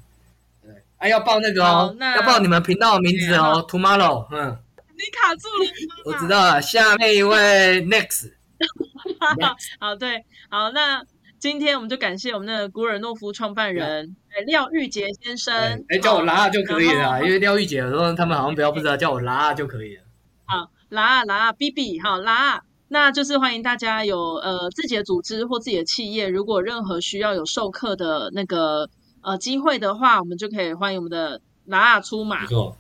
[0.99, 4.27] 哎，要报那个哦，要报你们频道的名字哦，Tomorrow。
[4.31, 4.59] 嗯。
[4.97, 5.71] 你卡住了。
[6.07, 8.33] 我知道了，下面一位 Next。
[9.79, 11.05] 好，对，好，那。
[11.47, 14.17] 今天我们就感谢我们的古尔诺夫创办人
[14.47, 15.55] 廖玉杰先生。
[15.89, 20.03] 哎，叫我拉就可以了，因为廖玉杰有时候他们好像比较不知道，叫我拉就可以了。
[20.45, 28.91] 好，拉拉 B B，好拉，那就是欢迎大家有呃自己的组织或自己的企业，如果任何需要有授课的那个
[29.21, 32.41] 呃机会的话，我们就可以欢迎我们的拉出马。
[32.41, 32.77] 没错。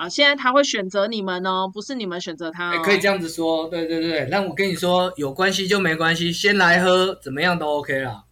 [0.00, 2.74] 啊，现在他会选择你们哦，不是你们选择他。
[2.78, 4.26] 可以这样子说，对对对。
[4.30, 8.24] 那我跟你说，有关系就没关系，先来喝，怎么样都 OK 啦。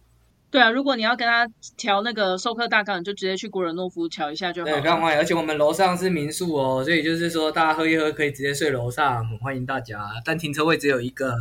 [0.49, 1.47] 对啊，如果你要跟他
[1.77, 4.71] 调那个授课大纲，你就直接去古尔诺夫调一下就好。
[4.71, 10.09] 对，刚欢迎，而且我们楼上是民宿哦，所以就是说大家喝一喝可以直接睡楼上，很欢迎大家。
[10.25, 11.35] 但停车位只有一个，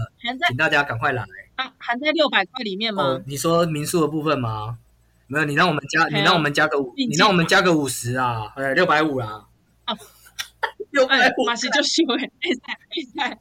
[0.46, 1.24] 请大家赶快来。
[1.56, 3.18] 啊，含在六百块里面吗？
[3.26, 4.76] 你说民宿的部分吗？
[5.26, 9.46] 没有，你让我们加，你让我们加个五，你让我们加个五十啊，呃，六百五啦。
[9.86, 9.96] 六
[11.06, 13.38] 百五，马西就修哎，哎塞哎塞，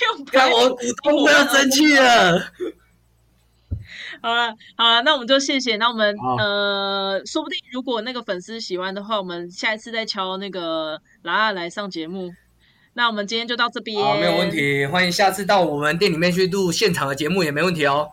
[0.00, 2.40] 六百我股东都要生气了。
[4.22, 5.76] 好了好了，那我们就谢谢。
[5.76, 12.32] 那我们呃，说不定如果那个粉丝喜欢的话，我们下一次再敲那个拉拉来上节目。
[12.94, 14.86] 那我们今天就到这边，好，没有问题。
[14.86, 18.10] 欢迎下次到我们店里面去录现场的节目也没问题哦。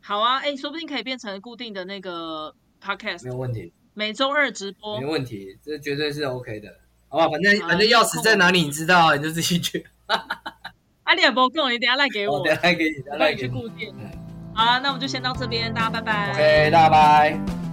[0.00, 3.72] 好啊，哎，说不定可以变成固定的那个 podcast，没有问题。
[3.94, 6.81] 每周二直播，没问题，这绝对是 OK 的。
[7.12, 9.86] 好吧，反正反正钥匙在哪里，你知道，你就自己去。
[10.08, 13.94] 啊，你也不够，你等下赖给我，我等下给你，我帮你去固定。
[14.54, 16.32] 好了，那我们就先到这边，大家拜拜。
[16.32, 17.71] OK，大家拜。